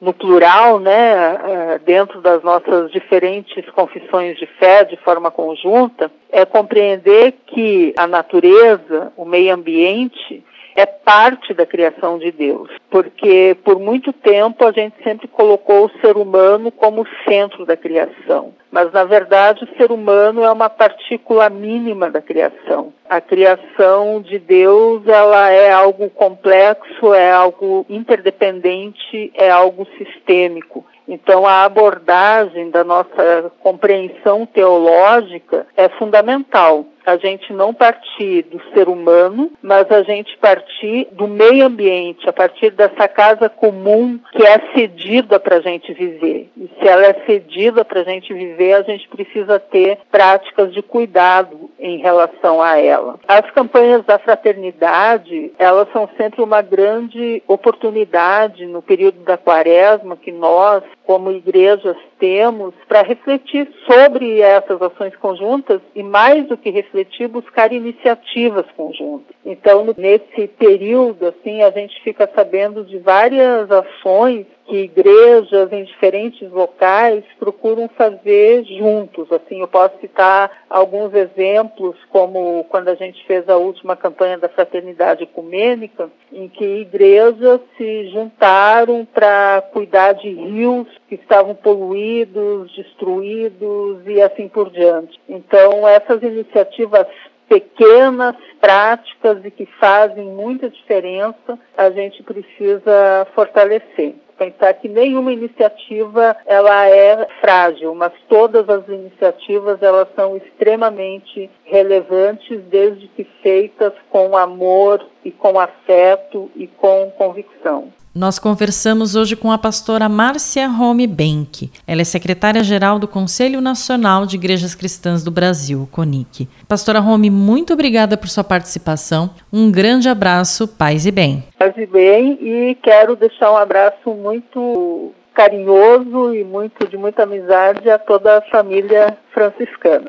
no 0.00 0.14
plural, 0.14 0.80
né, 0.80 1.34
eh, 1.34 1.80
dentro 1.84 2.22
das 2.22 2.42
nossas 2.42 2.90
diferentes 2.90 3.68
confissões 3.70 4.38
de 4.38 4.46
fé 4.58 4.82
de 4.82 4.96
forma 4.96 5.30
conjunta, 5.30 6.10
é 6.32 6.46
compreender 6.46 7.34
que 7.46 7.92
a 7.98 8.06
natureza, 8.06 9.12
o 9.14 9.26
meio 9.26 9.52
ambiente, 9.54 10.42
é 10.80 10.86
parte 10.86 11.52
da 11.52 11.66
criação 11.66 12.18
de 12.18 12.32
Deus, 12.32 12.70
porque 12.90 13.56
por 13.62 13.78
muito 13.78 14.12
tempo 14.12 14.64
a 14.64 14.72
gente 14.72 14.96
sempre 15.04 15.28
colocou 15.28 15.86
o 15.86 16.00
ser 16.00 16.16
humano 16.16 16.72
como 16.72 17.06
centro 17.28 17.66
da 17.66 17.76
criação, 17.76 18.54
mas 18.70 18.90
na 18.92 19.04
verdade 19.04 19.64
o 19.64 19.76
ser 19.76 19.92
humano 19.92 20.42
é 20.42 20.50
uma 20.50 20.70
partícula 20.70 21.50
mínima 21.50 22.10
da 22.10 22.22
criação. 22.22 22.92
A 23.08 23.20
criação 23.20 24.22
de 24.22 24.38
Deus, 24.38 25.06
ela 25.06 25.50
é 25.50 25.70
algo 25.70 26.08
complexo, 26.10 27.12
é 27.12 27.30
algo 27.30 27.84
interdependente, 27.88 29.32
é 29.34 29.50
algo 29.50 29.86
sistêmico. 29.98 30.84
Então, 31.08 31.44
a 31.44 31.64
abordagem 31.64 32.70
da 32.70 32.84
nossa 32.84 33.50
compreensão 33.58 34.46
teológica 34.46 35.66
é 35.76 35.88
fundamental. 35.88 36.86
A 37.06 37.16
gente 37.16 37.52
não 37.52 37.72
partir 37.72 38.42
do 38.42 38.60
ser 38.74 38.88
humano, 38.88 39.50
mas 39.62 39.90
a 39.90 40.02
gente 40.02 40.36
partir 40.38 41.08
do 41.12 41.26
meio 41.26 41.66
ambiente, 41.66 42.28
a 42.28 42.32
partir 42.32 42.70
dessa 42.70 43.08
casa 43.08 43.48
comum 43.48 44.18
que 44.32 44.42
é 44.42 44.60
cedida 44.74 45.40
para 45.40 45.56
a 45.56 45.60
gente 45.60 45.92
viver. 45.92 46.50
E 46.56 46.70
se 46.78 46.86
ela 46.86 47.06
é 47.06 47.14
cedida 47.26 47.84
para 47.84 48.00
a 48.00 48.04
gente 48.04 48.32
viver, 48.32 48.74
a 48.74 48.82
gente 48.82 49.08
precisa 49.08 49.58
ter 49.58 49.98
práticas 50.10 50.72
de 50.72 50.82
cuidado 50.82 51.70
em 51.78 51.98
relação 51.98 52.60
a 52.60 52.76
ela. 52.76 53.18
As 53.26 53.50
campanhas 53.50 54.04
da 54.04 54.18
fraternidade, 54.18 55.52
elas 55.58 55.88
são 55.92 56.08
sempre 56.16 56.42
uma 56.42 56.62
grande 56.62 57.42
oportunidade 57.48 58.66
no 58.66 58.82
período 58.82 59.20
da 59.24 59.36
quaresma 59.36 60.16
que 60.16 60.30
nós, 60.30 60.82
como 61.04 61.30
igrejas, 61.30 61.96
temos 62.18 62.74
para 62.86 63.02
refletir 63.02 63.68
sobre 63.86 64.40
essas 64.40 64.80
ações 64.80 65.16
conjuntas 65.16 65.80
e, 65.94 66.02
mais 66.02 66.46
do 66.46 66.56
que 66.56 66.70
refletir, 66.70 66.89
buscar 67.28 67.72
iniciativas 67.72 68.66
conjuntas. 68.76 69.34
Então, 69.44 69.94
nesse 69.96 70.48
período, 70.48 71.26
assim, 71.26 71.62
a 71.62 71.70
gente 71.70 72.00
fica 72.02 72.28
sabendo 72.34 72.84
de 72.84 72.98
várias 72.98 73.70
ações 73.70 74.46
igrejas 74.76 75.72
em 75.72 75.84
diferentes 75.84 76.50
locais 76.50 77.24
procuram 77.38 77.88
fazer 77.88 78.64
juntos. 78.64 79.30
Assim, 79.32 79.60
eu 79.60 79.68
posso 79.68 79.98
citar 80.00 80.50
alguns 80.68 81.14
exemplos, 81.14 81.96
como 82.10 82.64
quando 82.64 82.88
a 82.88 82.94
gente 82.94 83.24
fez 83.26 83.48
a 83.48 83.56
última 83.56 83.96
campanha 83.96 84.38
da 84.38 84.48
Fraternidade 84.48 85.24
Ecumênica, 85.24 86.10
em 86.32 86.48
que 86.48 86.64
igrejas 86.64 87.60
se 87.76 88.08
juntaram 88.10 89.04
para 89.04 89.62
cuidar 89.72 90.12
de 90.12 90.30
rios 90.30 90.86
que 91.08 91.14
estavam 91.14 91.54
poluídos, 91.54 92.74
destruídos 92.76 94.06
e 94.06 94.20
assim 94.20 94.48
por 94.48 94.70
diante. 94.70 95.20
Então, 95.28 95.86
essas 95.86 96.22
iniciativas 96.22 97.06
pequenas, 97.48 98.36
práticas 98.60 99.44
e 99.44 99.50
que 99.50 99.66
fazem 99.66 100.24
muita 100.24 100.70
diferença, 100.70 101.58
a 101.76 101.90
gente 101.90 102.22
precisa 102.22 103.26
fortalecer 103.34 104.14
pensar 104.40 104.72
que 104.72 104.88
nenhuma 104.88 105.30
iniciativa 105.30 106.34
ela 106.46 106.88
é 106.88 107.28
frágil, 107.42 107.94
mas 107.94 108.10
todas 108.26 108.66
as 108.70 108.88
iniciativas 108.88 109.82
elas 109.82 110.08
são 110.16 110.34
extremamente 110.34 111.50
relevantes 111.64 112.58
desde 112.70 113.06
que 113.08 113.24
feitas 113.42 113.92
com 114.08 114.34
amor 114.34 115.06
e 115.22 115.30
com 115.30 115.60
afeto 115.60 116.50
e 116.56 116.66
com 116.66 117.12
convicção. 117.18 117.92
Nós 118.12 118.40
conversamos 118.40 119.14
hoje 119.14 119.36
com 119.36 119.52
a 119.52 119.58
pastora 119.58 120.08
Márcia 120.08 120.66
Rome 120.66 121.06
Benck. 121.06 121.70
Ela 121.86 122.00
é 122.00 122.04
secretária-geral 122.04 122.98
do 122.98 123.06
Conselho 123.06 123.60
Nacional 123.60 124.26
de 124.26 124.34
Igrejas 124.34 124.74
Cristãs 124.74 125.22
do 125.22 125.30
Brasil, 125.30 125.88
CONIC. 125.92 126.48
Pastora 126.66 126.98
Rome, 126.98 127.30
muito 127.30 127.72
obrigada 127.72 128.16
por 128.16 128.28
sua 128.28 128.42
participação. 128.42 129.30
Um 129.52 129.70
grande 129.70 130.08
abraço, 130.08 130.66
paz 130.66 131.06
e 131.06 131.12
bem. 131.12 131.44
Paz 131.60 131.74
e 131.76 131.84
bem, 131.84 132.38
e 132.40 132.74
quero 132.76 133.14
deixar 133.14 133.52
um 133.52 133.56
abraço 133.56 134.14
muito 134.14 135.12
carinhoso 135.34 136.34
e 136.34 136.42
muito 136.42 136.88
de 136.88 136.96
muita 136.96 137.24
amizade 137.24 137.90
a 137.90 137.98
toda 137.98 138.38
a 138.38 138.40
família 138.40 139.14
franciscana. 139.34 140.08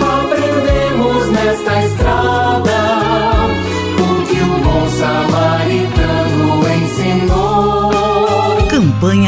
Aprendemos 0.00 1.30
nesta 1.30 1.84
estrada 1.84 2.70
samaritano 5.00 5.99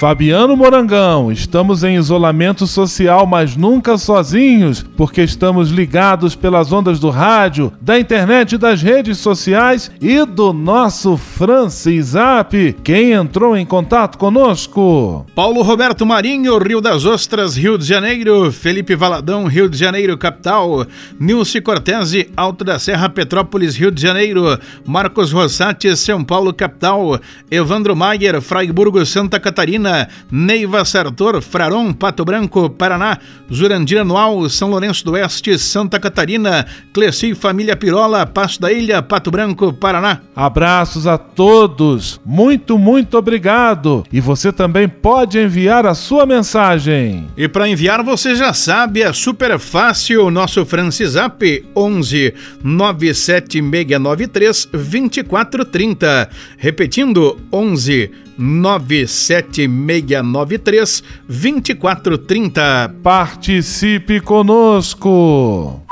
Fabiano 0.00 0.56
Morangão, 0.56 1.30
estamos 1.30 1.84
em 1.84 1.96
isolamento 1.96 2.66
social, 2.66 3.26
mas 3.26 3.54
nunca 3.54 3.98
sozinhos, 3.98 4.82
porque 4.96 5.20
estamos 5.20 5.68
ligados 5.68 6.34
pelas 6.34 6.72
ondas 6.72 6.98
do 6.98 7.10
rádio, 7.10 7.70
da 7.82 8.00
internet, 8.00 8.56
das 8.56 8.80
redes 8.80 9.18
sociais 9.18 9.90
e 10.00 10.24
do 10.24 10.54
nosso 10.54 11.18
Francisap. 11.18 12.74
Quem 12.82 13.12
entrou 13.12 13.54
em 13.54 13.66
contato 13.66 14.16
conosco? 14.16 15.26
Paulo 15.34 15.60
Roberto 15.60 16.06
Marinho, 16.06 16.56
Rio 16.56 16.80
das 16.80 17.04
Ostras, 17.04 17.54
Rio 17.54 17.76
de 17.76 17.84
Janeiro. 17.84 18.50
Felipe 18.50 18.96
Valadão, 18.96 19.44
Rio 19.44 19.68
de 19.68 19.76
Janeiro, 19.76 20.16
capital. 20.16 20.86
Nilce 21.20 21.60
Cortese, 21.60 22.30
Alto 22.34 22.64
da 22.64 22.78
Serra, 22.78 23.10
Petrópolis, 23.10 23.76
Rio 23.76 23.90
de 23.90 24.00
Janeiro. 24.00 24.58
Marcos 24.86 25.30
Rossati, 25.30 25.94
São 25.94 26.24
Paulo, 26.24 26.54
capital. 26.54 27.20
Evandro 27.50 27.94
Maier, 27.94 28.40
Fraiburgo, 28.40 29.04
Santa 29.04 29.38
Catarina. 29.38 29.89
Catarina, 29.90 30.08
Neiva 30.30 30.84
Sartor, 30.84 31.42
Fraron, 31.42 31.92
Pato 31.92 32.24
Branco, 32.24 32.70
Paraná, 32.70 33.18
Jurandir 33.48 34.00
Anual, 34.00 34.48
São 34.48 34.70
Lourenço 34.70 35.04
do 35.04 35.10
Oeste, 35.12 35.58
Santa 35.58 35.98
Catarina, 35.98 36.64
Cleci 36.92 37.34
Família 37.34 37.74
Pirola, 37.76 38.24
Passo 38.26 38.60
da 38.60 38.72
Ilha, 38.72 39.02
Pato 39.02 39.30
Branco, 39.30 39.72
Paraná. 39.72 40.20
Abraços 40.34 41.06
a 41.06 41.16
todos, 41.18 42.20
muito, 42.24 42.78
muito 42.78 43.18
obrigado. 43.18 44.04
E 44.12 44.20
você 44.20 44.52
também 44.52 44.88
pode 44.88 45.38
enviar 45.38 45.86
a 45.86 45.94
sua 45.94 46.24
mensagem. 46.24 47.26
E 47.36 47.48
para 47.48 47.68
enviar 47.68 48.04
você 48.04 48.36
já 48.36 48.52
sabe, 48.52 49.02
é 49.02 49.12
super 49.12 49.58
fácil, 49.58 50.30
nosso 50.30 50.64
Francisap 50.64 51.42
11 51.74 52.34
97693 52.62 54.68
2430. 54.72 56.30
Repetindo, 56.56 57.36
11 57.52 58.10
97693 58.40 61.02
2430. 61.28 62.94
Participe 63.02 64.20
conosco! 64.20 65.82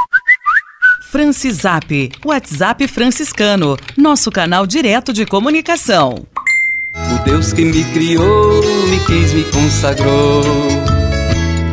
Francisap, 1.11 2.11
WhatsApp 2.25 2.89
franciscano, 2.89 3.77
nosso 3.97 4.31
canal 4.31 4.67
direto 4.67 5.13
de 5.13 5.25
comunicação. 5.25 6.27
O 6.95 7.25
Deus 7.25 7.53
que 7.53 7.65
me 7.65 7.85
criou, 7.93 8.63
me 8.89 8.99
quis, 9.07 9.33
me 9.33 9.45
consagrou 9.45 10.43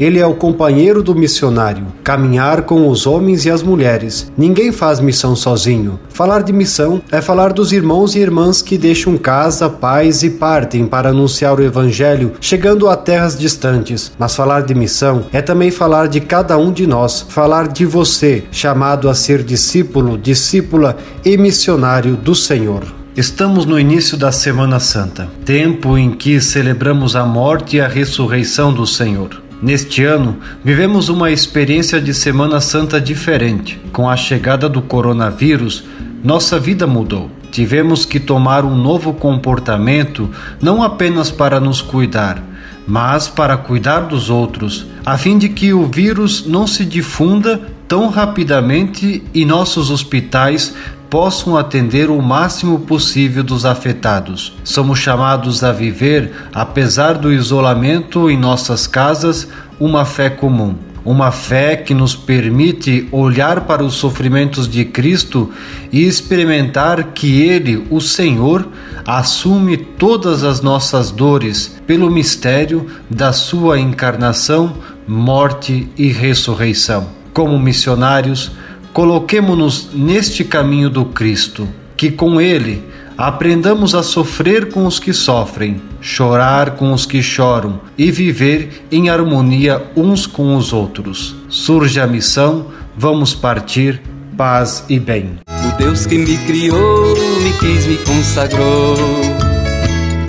ele 0.00 0.18
é 0.18 0.26
o 0.26 0.34
companheiro 0.34 1.02
do 1.02 1.14
missionário. 1.14 1.86
Caminhar 2.02 2.62
com 2.62 2.88
os 2.88 3.06
homens 3.06 3.44
e 3.44 3.50
as 3.50 3.62
mulheres. 3.62 4.32
Ninguém 4.36 4.72
faz 4.72 4.98
missão 4.98 5.36
sozinho. 5.36 6.00
Falar 6.08 6.42
de 6.42 6.52
missão 6.52 7.02
é 7.12 7.20
falar 7.20 7.52
dos 7.52 7.70
irmãos 7.70 8.16
e 8.16 8.18
irmãs 8.18 8.62
que 8.62 8.78
deixam 8.78 9.18
casa, 9.18 9.68
pais 9.68 10.22
e 10.22 10.30
partem 10.30 10.86
para 10.86 11.10
anunciar 11.10 11.60
o 11.60 11.62
evangelho, 11.62 12.32
chegando 12.40 12.88
a 12.88 12.96
terras 12.96 13.38
distantes. 13.38 14.10
Mas 14.18 14.34
falar 14.34 14.62
de 14.62 14.74
missão 14.74 15.26
é 15.32 15.42
também 15.42 15.70
falar 15.70 16.08
de 16.08 16.20
cada 16.20 16.56
um 16.56 16.72
de 16.72 16.86
nós, 16.86 17.26
falar 17.28 17.68
de 17.68 17.84
você, 17.84 18.44
chamado 18.50 19.08
a 19.08 19.14
ser 19.14 19.42
discípulo, 19.42 20.16
discípula 20.16 20.96
e 21.24 21.36
missionário 21.36 22.16
do 22.16 22.34
Senhor. 22.34 23.00
Estamos 23.16 23.66
no 23.66 23.78
início 23.78 24.16
da 24.16 24.32
Semana 24.32 24.80
Santa, 24.80 25.28
tempo 25.44 25.98
em 25.98 26.12
que 26.12 26.40
celebramos 26.40 27.14
a 27.14 27.26
morte 27.26 27.76
e 27.76 27.80
a 27.80 27.88
ressurreição 27.88 28.72
do 28.72 28.86
Senhor. 28.86 29.49
Neste 29.62 30.02
ano, 30.04 30.38
vivemos 30.64 31.10
uma 31.10 31.30
experiência 31.30 32.00
de 32.00 32.14
Semana 32.14 32.62
Santa 32.62 32.98
diferente. 32.98 33.78
Com 33.92 34.08
a 34.08 34.16
chegada 34.16 34.68
do 34.70 34.80
coronavírus, 34.80 35.84
nossa 36.24 36.58
vida 36.58 36.86
mudou. 36.86 37.30
Tivemos 37.50 38.06
que 38.06 38.18
tomar 38.18 38.64
um 38.64 38.74
novo 38.74 39.12
comportamento, 39.12 40.30
não 40.62 40.82
apenas 40.82 41.30
para 41.30 41.60
nos 41.60 41.82
cuidar, 41.82 42.42
mas 42.86 43.28
para 43.28 43.56
cuidar 43.56 44.00
dos 44.00 44.30
outros, 44.30 44.86
a 45.04 45.18
fim 45.18 45.36
de 45.36 45.50
que 45.50 45.74
o 45.74 45.86
vírus 45.86 46.46
não 46.46 46.66
se 46.66 46.84
difunda 46.84 47.60
tão 47.86 48.08
rapidamente 48.08 49.22
e 49.34 49.44
nossos 49.44 49.90
hospitais 49.90 50.74
possam 51.10 51.56
atender 51.56 52.08
o 52.08 52.22
máximo 52.22 52.78
possível 52.78 53.42
dos 53.42 53.66
afetados. 53.66 54.56
Somos 54.62 55.00
chamados 55.00 55.64
a 55.64 55.72
viver, 55.72 56.32
apesar 56.54 57.14
do 57.14 57.32
isolamento 57.32 58.30
em 58.30 58.38
nossas 58.38 58.86
casas, 58.86 59.48
uma 59.78 60.04
fé 60.04 60.30
comum. 60.30 60.76
Uma 61.04 61.32
fé 61.32 61.76
que 61.76 61.94
nos 61.94 62.14
permite 62.14 63.08
olhar 63.10 63.62
para 63.62 63.82
os 63.82 63.94
sofrimentos 63.94 64.68
de 64.68 64.84
Cristo 64.84 65.50
e 65.90 66.04
experimentar 66.04 67.02
que 67.14 67.40
Ele, 67.40 67.86
o 67.90 68.00
Senhor, 68.00 68.68
assume 69.06 69.78
todas 69.78 70.44
as 70.44 70.60
nossas 70.60 71.10
dores 71.10 71.74
pelo 71.86 72.10
mistério 72.10 72.86
da 73.08 73.32
Sua 73.32 73.80
encarnação, 73.80 74.76
morte 75.08 75.88
e 75.96 76.08
ressurreição. 76.08 77.08
Como 77.32 77.58
missionários, 77.58 78.52
Coloquemo-nos 78.92 79.90
neste 79.92 80.44
caminho 80.44 80.90
do 80.90 81.04
Cristo, 81.06 81.68
que 81.96 82.10
com 82.10 82.40
ele 82.40 82.90
Aprendamos 83.20 83.94
a 83.94 84.02
sofrer 84.02 84.72
com 84.72 84.86
os 84.86 84.98
que 84.98 85.12
sofrem, 85.12 85.78
chorar 86.00 86.70
com 86.70 86.90
os 86.90 87.04
que 87.04 87.22
choram 87.22 87.78
e 87.98 88.10
viver 88.10 88.86
em 88.90 89.10
harmonia 89.10 89.90
uns 89.94 90.26
com 90.26 90.56
os 90.56 90.72
outros. 90.72 91.36
Surge 91.46 92.00
a 92.00 92.06
missão, 92.06 92.68
vamos 92.96 93.34
partir, 93.34 94.00
paz 94.38 94.86
e 94.88 94.98
bem. 94.98 95.38
O 95.46 95.76
Deus 95.76 96.06
que 96.06 96.16
me 96.16 96.34
criou, 96.46 97.14
me 97.42 97.52
quis, 97.58 97.86
me 97.86 97.98
consagrou 97.98 98.96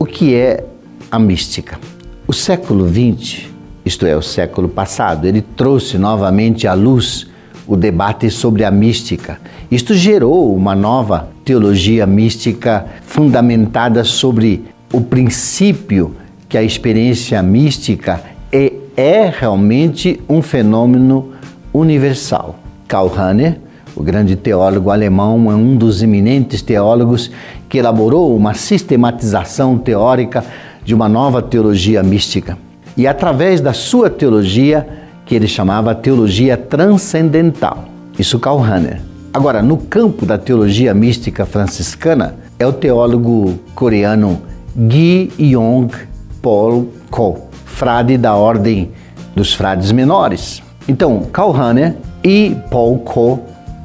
o 0.00 0.06
que 0.06 0.34
é 0.34 0.64
a 1.10 1.18
mística? 1.18 1.78
O 2.26 2.32
século 2.32 2.88
XX, 2.88 3.50
isto 3.84 4.06
é, 4.06 4.16
o 4.16 4.22
século 4.22 4.66
passado, 4.66 5.26
ele 5.26 5.42
trouxe 5.42 5.98
novamente 5.98 6.66
à 6.66 6.72
luz 6.72 7.28
o 7.66 7.76
debate 7.76 8.30
sobre 8.30 8.64
a 8.64 8.70
mística. 8.70 9.38
Isto 9.70 9.94
gerou 9.94 10.56
uma 10.56 10.74
nova 10.74 11.28
teologia 11.44 12.06
mística 12.06 12.86
fundamentada 13.02 14.02
sobre 14.02 14.64
o 14.90 15.02
princípio 15.02 16.16
que 16.48 16.56
a 16.56 16.62
experiência 16.62 17.42
mística 17.42 18.22
é, 18.50 18.72
é 18.96 19.28
realmente 19.28 20.18
um 20.26 20.40
fenômeno 20.40 21.32
universal. 21.74 22.58
Karl 22.88 23.08
Rahner, 23.08 23.60
o 23.96 24.02
grande 24.02 24.36
teólogo 24.36 24.90
alemão, 24.90 25.50
é 25.50 25.54
um 25.54 25.76
dos 25.76 26.02
eminentes 26.02 26.62
teólogos 26.62 27.30
que 27.68 27.78
elaborou 27.78 28.36
uma 28.36 28.54
sistematização 28.54 29.76
teórica 29.78 30.44
de 30.84 30.94
uma 30.94 31.08
nova 31.08 31.42
teologia 31.42 32.02
mística. 32.02 32.56
E 32.96 33.06
através 33.06 33.60
da 33.60 33.72
sua 33.72 34.10
teologia, 34.10 34.86
que 35.24 35.34
ele 35.34 35.46
chamava 35.46 35.94
teologia 35.94 36.56
transcendental. 36.56 37.84
Isso 38.18 38.38
Karl 38.38 38.58
Rahner. 38.58 39.00
Agora, 39.32 39.62
no 39.62 39.76
campo 39.76 40.26
da 40.26 40.36
teologia 40.36 40.92
mística 40.92 41.46
franciscana, 41.46 42.34
é 42.58 42.66
o 42.66 42.72
teólogo 42.72 43.58
coreano 43.74 44.42
Gi 44.76 45.30
Yong 45.38 45.94
Paul 46.42 46.88
Ko, 47.10 47.48
frade 47.64 48.18
da 48.18 48.34
ordem 48.34 48.90
dos 49.36 49.54
frades 49.54 49.92
menores. 49.92 50.62
Então, 50.88 51.22
Karl 51.32 51.52
Rahner 51.52 51.96
e 52.24 52.56
Paul 52.70 52.98
Ko, 52.98 53.40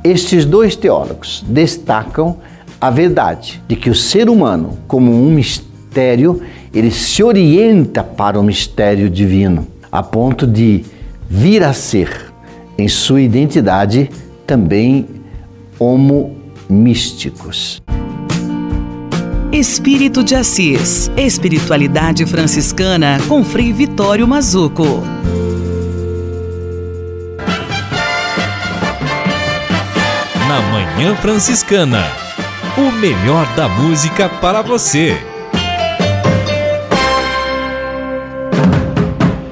estes 0.05 0.45
dois 0.45 0.75
teólogos 0.75 1.43
destacam 1.47 2.37
a 2.79 2.91
verdade 2.91 3.61
de 3.67 3.75
que 3.75 3.89
o 3.89 3.95
ser 3.95 4.29
humano, 4.29 4.77
como 4.87 5.11
um 5.11 5.33
mistério, 5.33 6.41
ele 6.71 6.91
se 6.91 7.23
orienta 7.23 8.03
para 8.03 8.39
o 8.39 8.43
mistério 8.43 9.09
divino, 9.09 9.67
a 9.91 10.03
ponto 10.03 10.45
de 10.45 10.85
vir 11.27 11.63
a 11.63 11.73
ser, 11.73 12.31
em 12.77 12.87
sua 12.87 13.21
identidade, 13.21 14.11
também 14.45 15.07
homo 15.79 16.35
místicos. 16.69 17.81
Espírito 19.51 20.23
de 20.23 20.35
Assis, 20.35 21.09
Espiritualidade 21.17 22.25
Franciscana 22.25 23.17
com 23.27 23.43
Frei 23.43 23.71
Vitório 23.71 24.27
Mazuco. 24.27 25.01
Na 30.55 30.61
Manhã 30.61 31.13
Franciscana 31.17 32.01
o 32.77 32.89
melhor 32.89 33.45
da 33.57 33.67
música 33.67 34.29
para 34.29 34.61
você. 34.61 35.17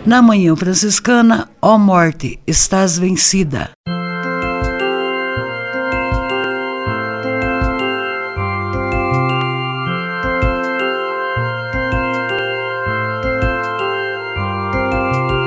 Na 0.06 0.22
manhã 0.22 0.56
franciscana, 0.56 1.49
ó 1.62 1.78
morte, 1.78 2.39
estás 2.47 2.97
vencida. 2.97 3.72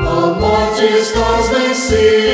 Ó 0.04 0.34
morte, 0.38 0.84
estás 0.84 1.48
vencida 1.48 2.25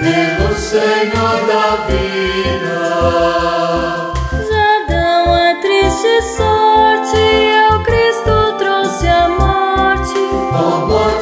pelo 0.00 0.54
Senhor 0.54 1.46
da 1.46 1.86
vida, 1.86 2.55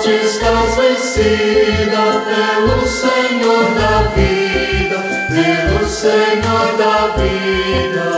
morte 0.04 0.20
estás 0.22 0.76
vencida 0.76 2.04
pelo 2.26 2.86
Senhor 2.86 3.64
da 3.74 4.02
vida, 4.14 5.00
pelo 5.30 5.88
Senhor 5.88 6.76
da 6.76 7.16
vida. 7.16 8.10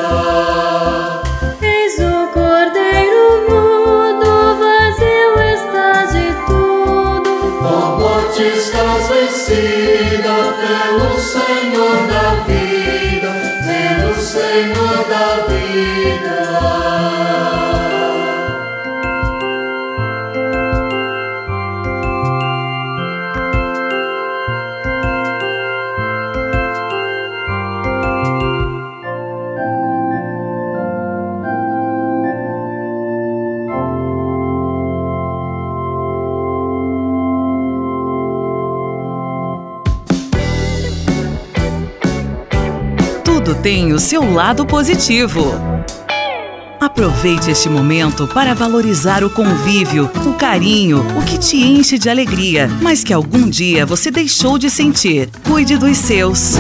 Eis 1.63 1.97
o 2.01 2.27
Cordeiro 2.33 3.27
mudo, 3.49 4.59
vazio 4.59 5.41
está 5.55 6.07
de 6.07 6.27
tudo. 6.47 7.31
Ó 7.63 7.99
morte 8.01 8.43
estás 8.43 9.09
vencida 9.09 10.35
pelo 10.59 11.11
Senhor 11.21 11.97
da 12.09 12.29
vida, 12.49 13.33
pelo 13.65 14.13
Senhor 14.21 14.97
da 15.09 15.27
vida. 15.47 16.96
Tem 43.67 43.93
o 43.93 43.99
seu 43.99 44.33
lado 44.33 44.65
positivo. 44.65 45.43
Aproveite 46.79 47.51
este 47.51 47.69
momento 47.69 48.29
para 48.29 48.55
valorizar 48.55 49.25
o 49.25 49.31
convívio, 49.31 50.09
o 50.25 50.35
carinho, 50.35 51.05
o 51.19 51.25
que 51.25 51.37
te 51.37 51.57
enche 51.57 51.99
de 51.99 52.09
alegria, 52.09 52.71
mas 52.81 53.03
que 53.03 53.13
algum 53.13 53.51
dia 53.51 53.85
você 53.85 54.09
deixou 54.09 54.57
de 54.57 54.71
sentir. 54.71 55.29
Cuide 55.45 55.77
dos 55.77 55.99
seus. 55.99 56.53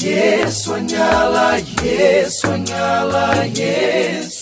Yes, 0.00 0.62
soñala, 0.62 1.58
yes, 1.82 2.40
soñala, 2.40 3.46
yes. 3.46 4.41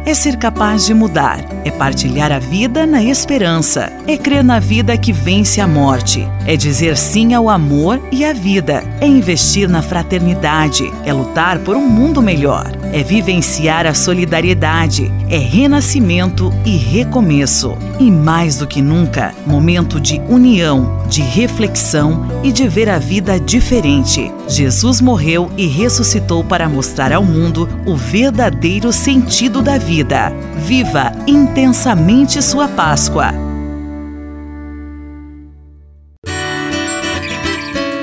é 0.05 0.13
ser 0.13 0.37
capaz 0.37 0.85
de 0.85 0.93
mudar, 0.93 1.39
é 1.63 1.71
partilhar 1.71 2.31
a 2.31 2.39
vida 2.39 2.85
na 2.85 3.03
esperança, 3.03 3.91
é 4.07 4.17
crer 4.17 4.43
na 4.43 4.59
vida 4.59 4.97
que 4.97 5.13
vence 5.13 5.61
a 5.61 5.67
morte, 5.67 6.27
é 6.45 6.55
dizer 6.55 6.97
sim 6.97 7.33
ao 7.33 7.49
amor 7.49 8.01
e 8.11 8.25
à 8.25 8.33
vida, 8.33 8.83
é 8.99 9.05
investir 9.05 9.69
na 9.69 9.81
fraternidade, 9.81 10.91
é 11.05 11.13
lutar 11.13 11.59
por 11.59 11.75
um 11.75 11.87
mundo 11.87 12.21
melhor, 12.21 12.71
é 12.91 13.03
vivenciar 13.03 13.85
a 13.85 13.93
solidariedade, 13.93 15.11
é 15.29 15.37
renascimento 15.37 16.51
e 16.65 16.75
recomeço. 16.77 17.77
E 17.99 18.09
mais 18.09 18.57
do 18.57 18.65
que 18.65 18.81
nunca, 18.81 19.33
momento 19.45 19.99
de 19.99 20.19
união, 20.27 21.05
de 21.07 21.21
reflexão 21.21 22.25
e 22.43 22.51
de 22.51 22.67
ver 22.67 22.89
a 22.89 22.97
vida 22.97 23.39
diferente. 23.39 24.31
Jesus 24.47 24.99
morreu 24.99 25.51
e 25.55 25.67
ressuscitou 25.67 26.43
para 26.43 26.67
mostrar 26.67 27.13
ao 27.13 27.23
mundo 27.23 27.69
o 27.85 27.95
verdadeiro 27.95 28.91
sentido 28.91 29.61
da 29.61 29.77
vida 29.77 29.90
vida. 29.91 30.31
Viva 30.55 31.11
intensamente 31.27 32.41
sua 32.41 32.65
Páscoa. 32.65 33.33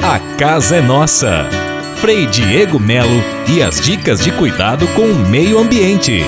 A 0.03 0.19
casa 0.37 0.77
é 0.77 0.83
nossa. 0.83 1.47
Frei 1.97 2.27
Diego 2.27 2.79
Melo 2.79 3.23
e 3.49 3.63
as 3.63 3.81
dicas 3.81 4.23
de 4.23 4.31
cuidado 4.33 4.87
com 4.89 5.01
o 5.01 5.29
meio 5.31 5.59
ambiente. 5.59 6.21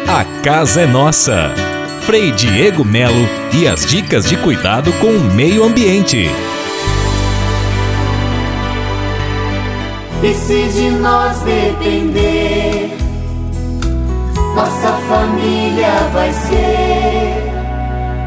A 0.08 0.24
casa 0.42 0.82
é 0.82 0.88
nossa. 0.88 1.69
Frei 2.02 2.32
Diego 2.32 2.84
Melo 2.84 3.28
e 3.54 3.68
as 3.68 3.86
dicas 3.86 4.26
de 4.26 4.36
cuidado 4.38 4.92
com 4.94 5.08
o 5.08 5.34
meio 5.36 5.64
ambiente. 5.64 6.30
E 10.24 10.34
se 10.34 10.68
de 10.74 10.90
nós 10.90 11.40
depender, 11.42 12.90
nossa 14.56 14.94
família 15.08 16.10
vai 16.12 16.34
ser 16.34 17.50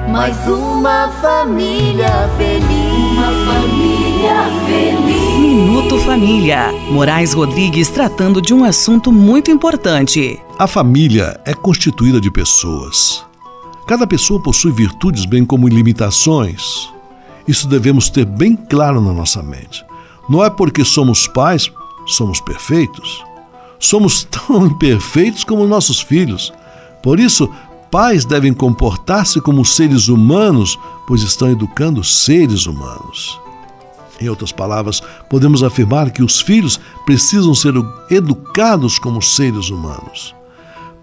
mais 0.08 0.36
uma 0.46 1.08
família 1.20 2.30
feliz. 2.36 2.92
Uma 3.12 3.52
família 3.52 4.34
feliz. 4.66 5.38
Minuto 5.40 5.98
Família. 5.98 6.72
Moraes 6.90 7.32
Rodrigues 7.32 7.88
tratando 7.88 8.40
de 8.40 8.54
um 8.54 8.64
assunto 8.64 9.10
muito 9.10 9.50
importante. 9.50 10.40
A 10.58 10.66
família 10.66 11.40
é 11.44 11.52
constituída 11.52 12.20
de 12.20 12.30
pessoas 12.30 13.31
Cada 13.92 14.06
pessoa 14.06 14.40
possui 14.40 14.72
virtudes 14.72 15.26
bem 15.26 15.44
como 15.44 15.68
limitações. 15.68 16.88
Isso 17.46 17.68
devemos 17.68 18.08
ter 18.08 18.24
bem 18.24 18.56
claro 18.56 19.02
na 19.02 19.12
nossa 19.12 19.42
mente. 19.42 19.84
Não 20.30 20.42
é 20.42 20.48
porque 20.48 20.82
somos 20.82 21.26
pais, 21.26 21.70
somos 22.06 22.40
perfeitos. 22.40 23.22
Somos 23.78 24.24
tão 24.32 24.64
imperfeitos 24.66 25.44
como 25.44 25.66
nossos 25.66 26.00
filhos. 26.00 26.50
Por 27.02 27.20
isso, 27.20 27.46
pais 27.90 28.24
devem 28.24 28.54
comportar-se 28.54 29.42
como 29.42 29.62
seres 29.62 30.08
humanos, 30.08 30.78
pois 31.06 31.20
estão 31.20 31.50
educando 31.50 32.02
seres 32.02 32.64
humanos. 32.64 33.38
Em 34.18 34.26
outras 34.26 34.52
palavras, 34.52 35.02
podemos 35.28 35.62
afirmar 35.62 36.10
que 36.12 36.22
os 36.22 36.40
filhos 36.40 36.80
precisam 37.04 37.54
ser 37.54 37.74
educados 38.10 38.98
como 38.98 39.20
seres 39.20 39.68
humanos. 39.68 40.34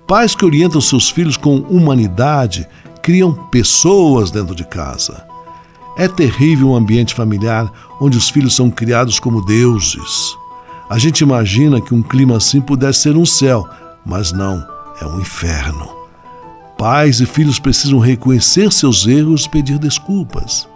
Pais 0.10 0.34
que 0.34 0.44
orientam 0.44 0.82
seus 0.82 1.08
filhos 1.12 1.38
com 1.38 1.58
humanidade 1.70 2.68
criam 3.04 3.32
pessoas 3.32 4.32
dentro 4.32 4.56
de 4.56 4.64
casa. 4.64 5.24
É 5.96 6.08
terrível 6.08 6.72
um 6.72 6.76
ambiente 6.76 7.14
familiar 7.14 7.72
onde 8.02 8.18
os 8.18 8.28
filhos 8.28 8.56
são 8.56 8.72
criados 8.72 9.20
como 9.20 9.46
deuses. 9.46 10.36
A 10.90 10.98
gente 10.98 11.20
imagina 11.20 11.80
que 11.80 11.94
um 11.94 12.02
clima 12.02 12.38
assim 12.38 12.60
pudesse 12.60 13.02
ser 13.02 13.16
um 13.16 13.26
céu, 13.26 13.70
mas 14.04 14.32
não, 14.32 14.68
é 15.00 15.06
um 15.06 15.20
inferno. 15.20 15.88
Pais 16.76 17.20
e 17.20 17.28
filhos 17.28 17.60
precisam 17.60 18.00
reconhecer 18.00 18.74
seus 18.74 19.06
erros 19.06 19.46
e 19.46 19.50
pedir 19.50 19.78
desculpas. 19.78 20.68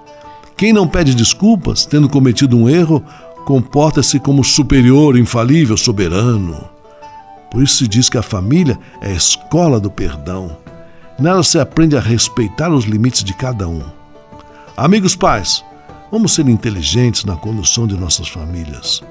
Quem 0.55 0.71
não 0.71 0.88
pede 0.88 1.15
desculpas, 1.15 1.88
tendo 1.88 2.07
cometido 2.07 2.55
um 2.55 2.69
erro, 2.69 3.03
comporta-se 3.45 4.19
como 4.19 4.43
superior, 4.43 5.17
infalível, 5.17 5.75
soberano. 5.75 6.72
Por 7.54 7.62
isso 7.62 7.78
se 7.78 7.88
diz 7.88 8.10
que 8.10 8.18
a 8.18 8.24
família 8.24 8.80
é 8.99 9.12
a 9.12 9.16
escola 9.16 9.80
do 9.80 9.91
perdão. 9.91 10.58
Nela 11.20 11.43
se 11.43 11.60
aprende 11.60 11.95
a 11.95 11.99
respeitar 11.99 12.74
os 12.74 12.84
limites 12.84 13.24
de 13.24 13.32
cada 13.32 13.68
um. 13.68 13.84
Amigos 14.76 15.16
pais, 15.16 15.64
vamos 16.12 16.34
ser 16.34 16.49
inteligentes 16.49 17.26
na 17.26 17.36
condução 17.36 17.86
de 17.86 17.95
nossas 17.95 18.28
famílias. 18.28 19.04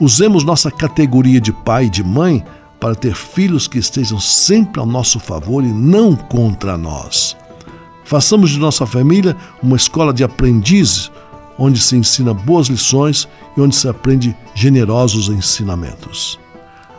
Usemos 0.00 0.44
nossa 0.44 0.70
categoria 0.70 1.38
de 1.38 1.52
pai 1.52 1.84
e 1.84 1.90
de 1.90 2.02
mãe 2.02 2.42
para 2.80 2.94
ter 2.94 3.14
filhos 3.14 3.68
que 3.68 3.78
estejam 3.78 4.18
sempre 4.18 4.80
ao 4.80 4.86
nosso 4.86 5.20
favor 5.20 5.62
e 5.62 5.68
não 5.68 6.16
contra 6.16 6.78
nós. 6.78 7.36
Façamos 8.06 8.48
de 8.48 8.58
nossa 8.58 8.86
família 8.86 9.36
uma 9.62 9.76
escola 9.76 10.12
de 10.12 10.24
aprendizes, 10.24 11.10
onde 11.58 11.78
se 11.80 11.96
ensina 11.96 12.32
boas 12.32 12.68
lições 12.68 13.28
e 13.58 13.60
onde 13.60 13.76
se 13.76 13.86
aprende 13.86 14.34
generosos 14.54 15.28
ensinamentos. 15.28 16.42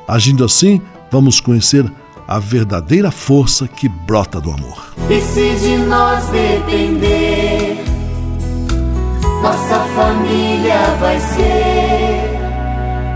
Agindo 0.07 0.43
assim, 0.43 0.81
vamos 1.11 1.39
conhecer 1.39 1.91
a 2.27 2.39
verdadeira 2.39 3.11
força 3.11 3.67
que 3.67 3.87
brota 3.87 4.39
do 4.39 4.51
amor. 4.51 4.93
E 5.09 5.21
se 5.21 5.55
de 5.55 5.77
nós 5.77 6.25
depender, 6.27 7.83
nossa 9.41 9.79
família 9.95 10.95
vai 10.99 11.19
ser 11.19 12.35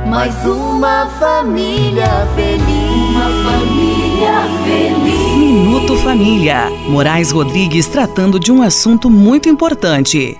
mais 0.10 0.34
uma 0.46 1.08
família 1.20 2.28
feliz. 2.36 2.90
Uma 3.12 3.52
família 3.52 4.42
feliz. 4.64 5.38
Minuto 5.38 5.96
Família. 5.98 6.70
Moraes 6.88 7.32
Rodrigues 7.32 7.88
tratando 7.88 8.40
de 8.40 8.52
um 8.52 8.62
assunto 8.62 9.10
muito 9.10 9.48
importante. 9.48 10.40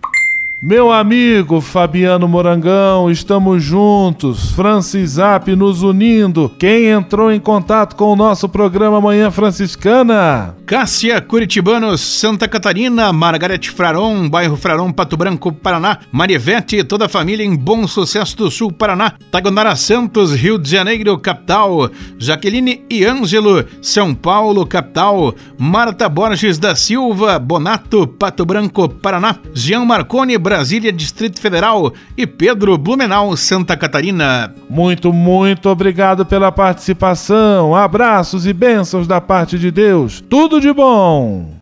Meu 0.63 0.91
amigo 0.91 1.59
Fabiano 1.59 2.27
Morangão, 2.27 3.09
estamos 3.09 3.63
juntos. 3.63 4.51
Francis 4.51 5.13
Zap 5.13 5.55
nos 5.55 5.81
unindo. 5.81 6.53
Quem 6.59 6.85
entrou 6.85 7.31
em 7.31 7.39
contato 7.39 7.95
com 7.95 8.13
o 8.13 8.15
nosso 8.15 8.47
programa 8.47 9.01
Manhã 9.01 9.31
Franciscana? 9.31 10.55
Cássia 10.67 11.19
Curitibanos, 11.19 11.99
Santa 11.99 12.47
Catarina, 12.47 13.11
Margarete 13.11 13.71
Fraron, 13.71 14.29
bairro 14.29 14.55
Fraron, 14.55 14.91
Pato 14.91 15.17
Branco, 15.17 15.51
Paraná, 15.51 15.97
Marivete, 16.11 16.83
toda 16.83 17.07
a 17.07 17.09
família 17.09 17.43
em 17.43 17.55
Bom 17.55 17.87
Sucesso 17.87 18.37
do 18.37 18.51
Sul, 18.51 18.71
Paraná, 18.71 19.15
Tagonara 19.31 19.75
Santos, 19.75 20.31
Rio 20.31 20.59
de 20.59 20.69
Janeiro, 20.69 21.17
capital, 21.17 21.89
Jaqueline 22.19 22.85
e 22.87 23.03
Ângelo, 23.03 23.65
São 23.81 24.13
Paulo, 24.13 24.65
capital, 24.65 25.33
Marta 25.57 26.07
Borges 26.07 26.59
da 26.59 26.75
Silva, 26.75 27.39
Bonato, 27.39 28.05
Pato 28.05 28.45
Branco, 28.45 28.87
Paraná, 28.87 29.37
Jean 29.55 29.83
Marconi, 29.83 30.37
Brasília, 30.51 30.91
Distrito 30.91 31.39
Federal, 31.39 31.93
e 32.17 32.27
Pedro 32.27 32.77
Blumenau, 32.77 33.37
Santa 33.37 33.77
Catarina. 33.77 34.53
Muito, 34.69 35.13
muito 35.13 35.69
obrigado 35.69 36.25
pela 36.25 36.51
participação. 36.51 37.73
Abraços 37.73 38.45
e 38.45 38.51
bênçãos 38.51 39.07
da 39.07 39.21
parte 39.21 39.57
de 39.57 39.71
Deus. 39.71 40.21
Tudo 40.29 40.59
de 40.59 40.73
bom. 40.73 41.55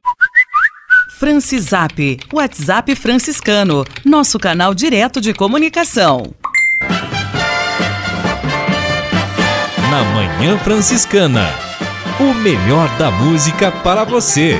Francisap, 1.20 2.20
WhatsApp 2.34 2.96
franciscano, 2.96 3.86
nosso 4.04 4.40
canal 4.40 4.74
direto 4.74 5.22
de 5.22 5.36
comunicação. 5.36 6.24
Na 9.92 10.04
Manhã 10.16 10.58
Franciscana, 10.58 11.48
o 12.20 12.34
melhor 12.34 12.90
da 12.98 13.12
música 13.12 13.72
para 13.72 14.04
você. 14.04 14.60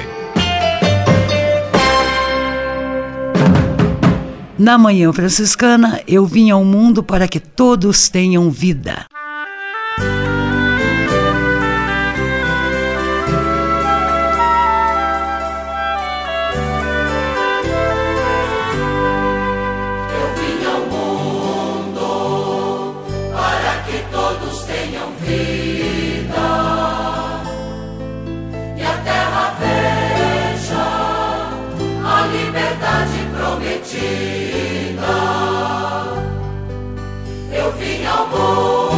Na 4.60 4.78
Manhã 4.78 5.14
Franciscana, 5.14 6.02
eu 6.06 6.26
vim 6.26 6.50
ao 6.50 6.66
mundo 6.66 7.02
para 7.02 7.30
que 7.30 7.40
todos 7.40 8.10
tenham 8.10 8.52
vida. 8.52 9.06
Vim 38.32 38.89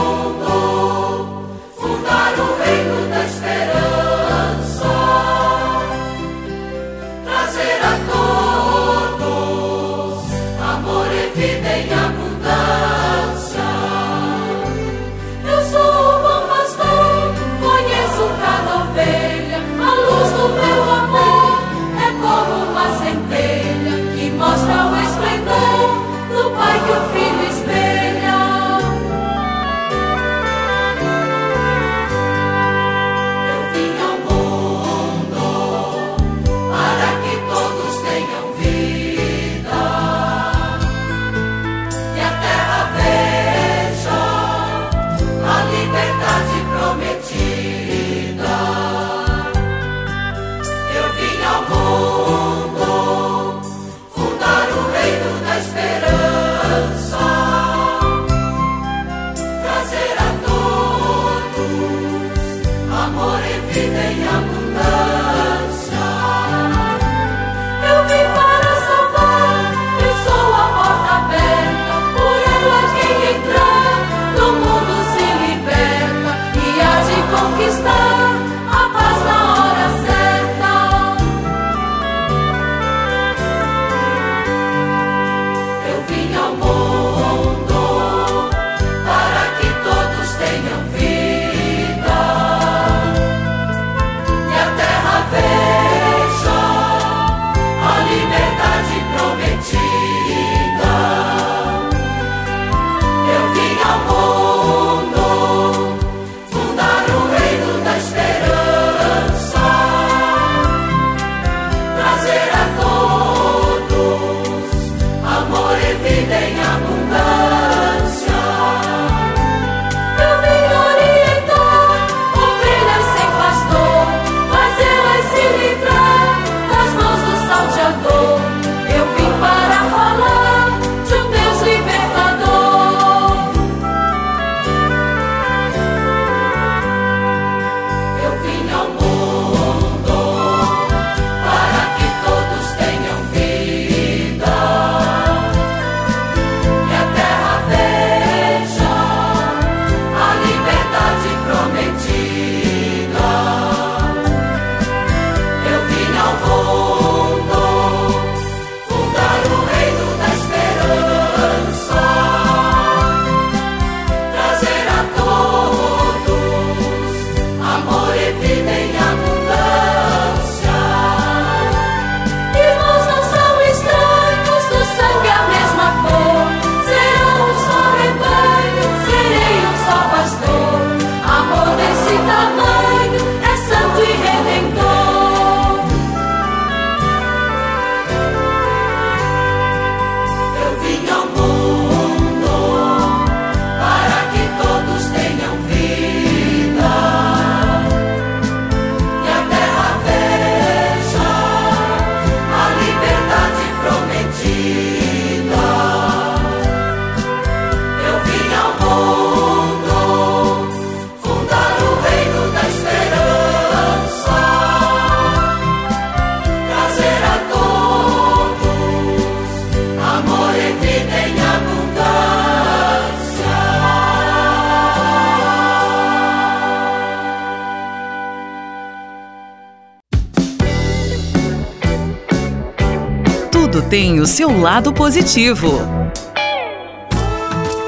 tem 233.79 234.19
o 234.19 234.25
seu 234.25 234.59
lado 234.59 234.91
positivo. 234.91 235.79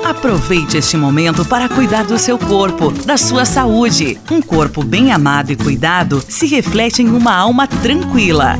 Aproveite 0.06 0.78
este 0.78 0.96
momento 0.96 1.44
para 1.44 1.68
cuidar 1.68 2.04
do 2.04 2.20
seu 2.20 2.38
corpo, 2.38 2.92
da 2.92 3.18
sua 3.18 3.44
saúde. 3.44 4.20
Um 4.30 4.40
corpo 4.40 4.84
bem 4.84 5.12
amado 5.12 5.52
e 5.52 5.56
cuidado 5.56 6.24
se 6.30 6.46
reflete 6.46 7.02
em 7.02 7.10
uma 7.10 7.34
alma 7.34 7.66
tranquila. 7.66 8.60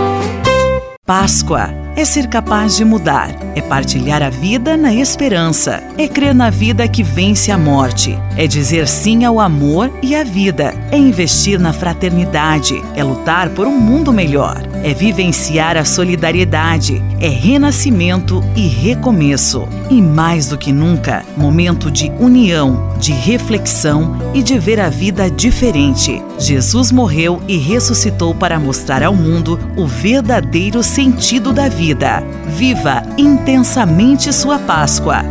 Páscoa. 1.11 1.69
É 1.93 2.05
ser 2.05 2.27
capaz 2.27 2.77
de 2.77 2.85
mudar, 2.85 3.31
é 3.53 3.59
partilhar 3.61 4.23
a 4.23 4.29
vida 4.29 4.77
na 4.77 4.93
esperança, 4.93 5.83
é 5.97 6.07
crer 6.07 6.33
na 6.33 6.49
vida 6.49 6.87
que 6.87 7.03
vence 7.03 7.51
a 7.51 7.57
morte, 7.57 8.17
é 8.37 8.47
dizer 8.47 8.87
sim 8.87 9.25
ao 9.25 9.37
amor 9.37 9.91
e 10.01 10.15
à 10.15 10.23
vida, 10.23 10.73
é 10.89 10.97
investir 10.97 11.59
na 11.59 11.73
fraternidade, 11.73 12.81
é 12.95 13.03
lutar 13.03 13.49
por 13.49 13.67
um 13.67 13.77
mundo 13.77 14.13
melhor, 14.13 14.65
é 14.83 14.93
vivenciar 14.93 15.77
a 15.77 15.85
solidariedade, 15.85 17.01
é 17.19 17.27
renascimento 17.27 18.43
e 18.55 18.67
recomeço. 18.67 19.67
E 19.89 20.01
mais 20.01 20.47
do 20.47 20.57
que 20.57 20.71
nunca, 20.71 21.23
momento 21.37 21.91
de 21.91 22.09
união, 22.19 22.95
de 22.99 23.11
reflexão 23.11 24.31
e 24.33 24.41
de 24.41 24.57
ver 24.57 24.79
a 24.79 24.89
vida 24.89 25.29
diferente. 25.29 26.21
Jesus 26.39 26.91
morreu 26.91 27.41
e 27.47 27.57
ressuscitou 27.57 28.33
para 28.33 28.59
mostrar 28.59 29.03
ao 29.03 29.15
mundo 29.15 29.59
o 29.75 29.85
verdadeiro 29.85 30.81
sentido 30.81 31.53
da 31.53 31.69
vida. 31.69 32.23
Viva 32.47 33.03
intensamente 33.17 34.31
sua 34.33 34.57
Páscoa. 34.59 35.23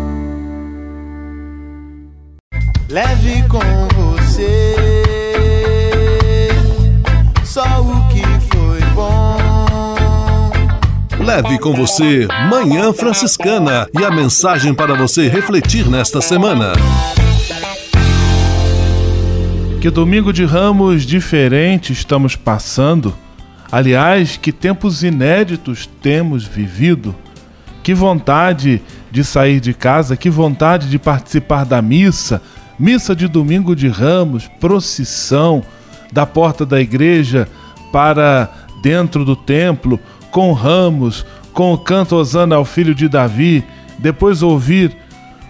Leve 2.89 3.45
com 3.49 3.90
Leve 11.25 11.59
com 11.59 11.75
você 11.75 12.27
Manhã 12.49 12.95
Franciscana 12.95 13.87
e 13.99 14.03
a 14.03 14.11
mensagem 14.11 14.73
para 14.73 14.95
você 14.95 15.29
refletir 15.29 15.87
nesta 15.87 16.21
semana. 16.21 16.73
Que 19.83 19.91
domingo 19.91 20.33
de 20.33 20.47
ramos 20.47 21.03
diferente 21.03 21.93
estamos 21.93 22.37
passando. 22.37 23.15
Aliás, 23.71 24.39
que 24.39 24.51
tempos 24.51 25.03
inéditos 25.03 25.89
temos 26.01 26.45
vivido. 26.45 27.15
Que 27.83 27.93
vontade 27.93 28.83
de 29.11 29.23
sair 29.23 29.61
de 29.61 29.75
casa, 29.75 30.17
que 30.17 30.31
vontade 30.31 30.89
de 30.89 30.99
participar 30.99 31.67
da 31.67 31.83
missa, 31.83 32.41
missa 32.79 33.15
de 33.15 33.29
domingo 33.29 33.77
de 33.77 33.89
ramos, 33.89 34.49
procissão 34.59 35.63
da 36.11 36.25
porta 36.25 36.65
da 36.65 36.81
igreja 36.81 37.47
para 37.93 38.49
dentro 38.83 39.25
do 39.25 39.37
templo, 39.37 40.01
com 40.31 40.53
ramos, 40.53 41.25
com 41.53 41.73
o 41.73 41.79
canto 41.79 42.17
Osana 42.17 42.57
ao 42.57 42.65
filho 42.65 42.95
de 42.95 43.09
Davi, 43.09 43.65
depois 43.99 44.43
ouvir 44.43 44.97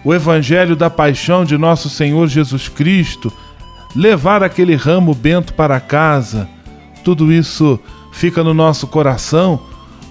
o 0.03 0.13
evangelho 0.13 0.75
da 0.75 0.89
paixão 0.89 1.45
de 1.45 1.57
nosso 1.57 1.89
Senhor 1.89 2.27
Jesus 2.27 2.67
Cristo 2.67 3.31
levar 3.95 4.41
aquele 4.43 4.75
ramo 4.75 5.13
bento 5.13 5.53
para 5.53 5.79
casa, 5.79 6.47
tudo 7.03 7.31
isso 7.31 7.79
fica 8.11 8.43
no 8.43 8.53
nosso 8.53 8.87
coração 8.87 9.59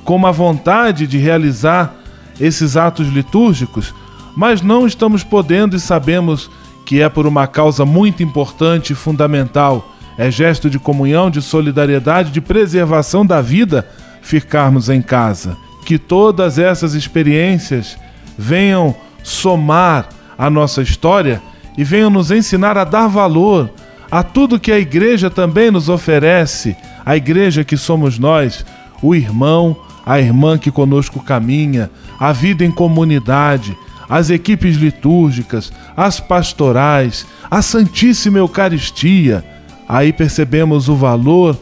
com 0.05 0.17
uma 0.17 0.33
vontade 0.33 1.07
de 1.07 1.19
realizar 1.19 1.95
esses 2.41 2.77
atos 2.77 3.09
litúrgicos, 3.09 3.95
mas 4.37 4.63
não 4.63 4.87
estamos 4.87 5.23
podendo 5.23 5.77
e 5.77 5.81
sabemos 5.81 6.51
que 6.87 7.01
é 7.01 7.09
por 7.09 7.27
uma 7.27 7.47
causa 7.47 7.85
muito 7.85 8.23
importante 8.23 8.93
e 8.93 8.97
fundamental. 8.97 9.95
É 10.17 10.31
gesto 10.31 10.69
de 10.69 10.79
comunhão, 10.79 11.31
de 11.31 11.41
solidariedade, 11.41 12.31
de 12.31 12.41
preservação 12.41 13.25
da 13.25 13.41
vida 13.41 13.87
ficarmos 14.23 14.89
em 14.89 15.03
casa. 15.03 15.57
Que 15.85 15.99
todas 15.99 16.59
essas 16.59 16.95
experiências 16.95 17.99
venham 18.37 18.95
somar 19.23 20.09
a 20.39 20.49
nossa 20.49 20.83
história 20.83 21.43
e 21.77 21.85
venham 21.85 22.11
nos 22.11 22.31
ensinar 22.31 22.77
a 22.79 22.85
dar 22.85 23.09
valor 23.09 23.71
a 24.11 24.23
tudo 24.23 24.59
que 24.59 24.73
a 24.73 24.79
igreja 24.79 25.31
também 25.31 25.71
nos 25.71 25.89
oferece, 25.89 26.77
a 27.07 27.17
igreja 27.17 27.63
que 27.63 27.77
somos 27.77 28.19
nós, 28.19 28.67
o 29.01 29.15
irmão, 29.15 29.77
a 30.05 30.19
irmã 30.19 30.59
que 30.59 30.71
conosco 30.71 31.23
caminha, 31.23 31.91
a 32.19 32.33
vida 32.33 32.65
em 32.65 32.71
comunidade, 32.71 33.77
as 34.09 34.29
equipes 34.29 34.77
litúrgicas, 34.77 35.73
as 35.97 36.19
pastorais, 36.19 37.25
a 37.49 37.63
Santíssima 37.63 38.39
Eucaristia. 38.39 39.45
Aí 39.89 40.13
percebemos 40.13 40.89
o 40.89 40.97
valor 40.97 41.57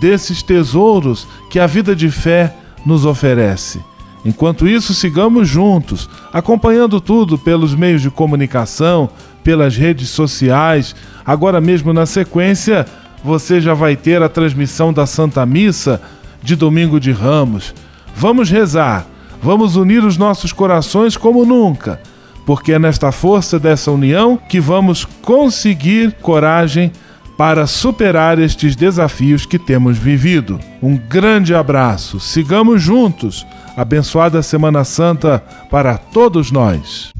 desses 0.00 0.42
tesouros 0.42 1.26
que 1.50 1.58
a 1.58 1.66
vida 1.66 1.94
de 1.94 2.10
fé 2.10 2.54
nos 2.84 3.04
oferece. 3.04 3.80
Enquanto 4.24 4.66
isso, 4.66 4.92
sigamos 4.94 5.48
juntos, 5.48 6.08
acompanhando 6.32 7.00
tudo 7.00 7.38
pelos 7.38 7.74
meios 7.74 8.02
de 8.02 8.10
comunicação, 8.10 9.08
pelas 9.44 9.76
redes 9.76 10.10
sociais. 10.10 10.94
Agora 11.24 11.60
mesmo 11.60 11.92
na 11.92 12.04
sequência, 12.04 12.84
você 13.22 13.60
já 13.60 13.74
vai 13.74 13.96
ter 13.96 14.22
a 14.22 14.28
transmissão 14.28 14.92
da 14.92 15.06
Santa 15.06 15.44
Missa 15.46 16.00
de 16.42 16.54
Domingo 16.56 17.00
de 17.00 17.12
Ramos. 17.12 17.74
Vamos 18.14 18.50
rezar, 18.50 19.06
vamos 19.42 19.76
unir 19.76 20.04
os 20.04 20.16
nossos 20.16 20.52
corações 20.52 21.16
como 21.16 21.44
nunca, 21.44 22.00
porque 22.44 22.72
é 22.72 22.78
nesta 22.78 23.12
força 23.12 23.58
dessa 23.58 23.90
união 23.90 24.36
que 24.36 24.60
vamos 24.60 25.04
conseguir 25.22 26.12
coragem 26.20 26.92
para 27.38 27.68
superar 27.68 28.40
estes 28.40 28.74
desafios 28.74 29.46
que 29.46 29.60
temos 29.60 29.96
vivido. 29.96 30.58
Um 30.82 30.96
grande 30.96 31.54
abraço, 31.54 32.18
sigamos 32.18 32.82
juntos. 32.82 33.46
Abençoada 33.76 34.42
Semana 34.42 34.82
Santa 34.82 35.38
para 35.70 35.96
todos 35.96 36.50
nós. 36.50 37.12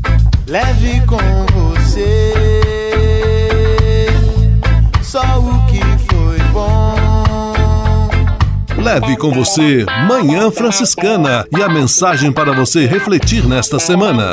Leve 0.44 1.00
com 1.06 1.18
você 1.54 2.34
só 5.00 5.22
o 5.38 5.66
que 5.66 5.80
foi 6.12 6.38
bom. 6.52 6.96
Leve 8.76 9.16
com 9.16 9.30
você 9.30 9.86
Manhã 10.08 10.50
Franciscana 10.50 11.46
e 11.56 11.62
a 11.62 11.68
mensagem 11.68 12.32
para 12.32 12.52
você 12.52 12.86
refletir 12.86 13.46
nesta 13.46 13.78
semana. 13.78 14.32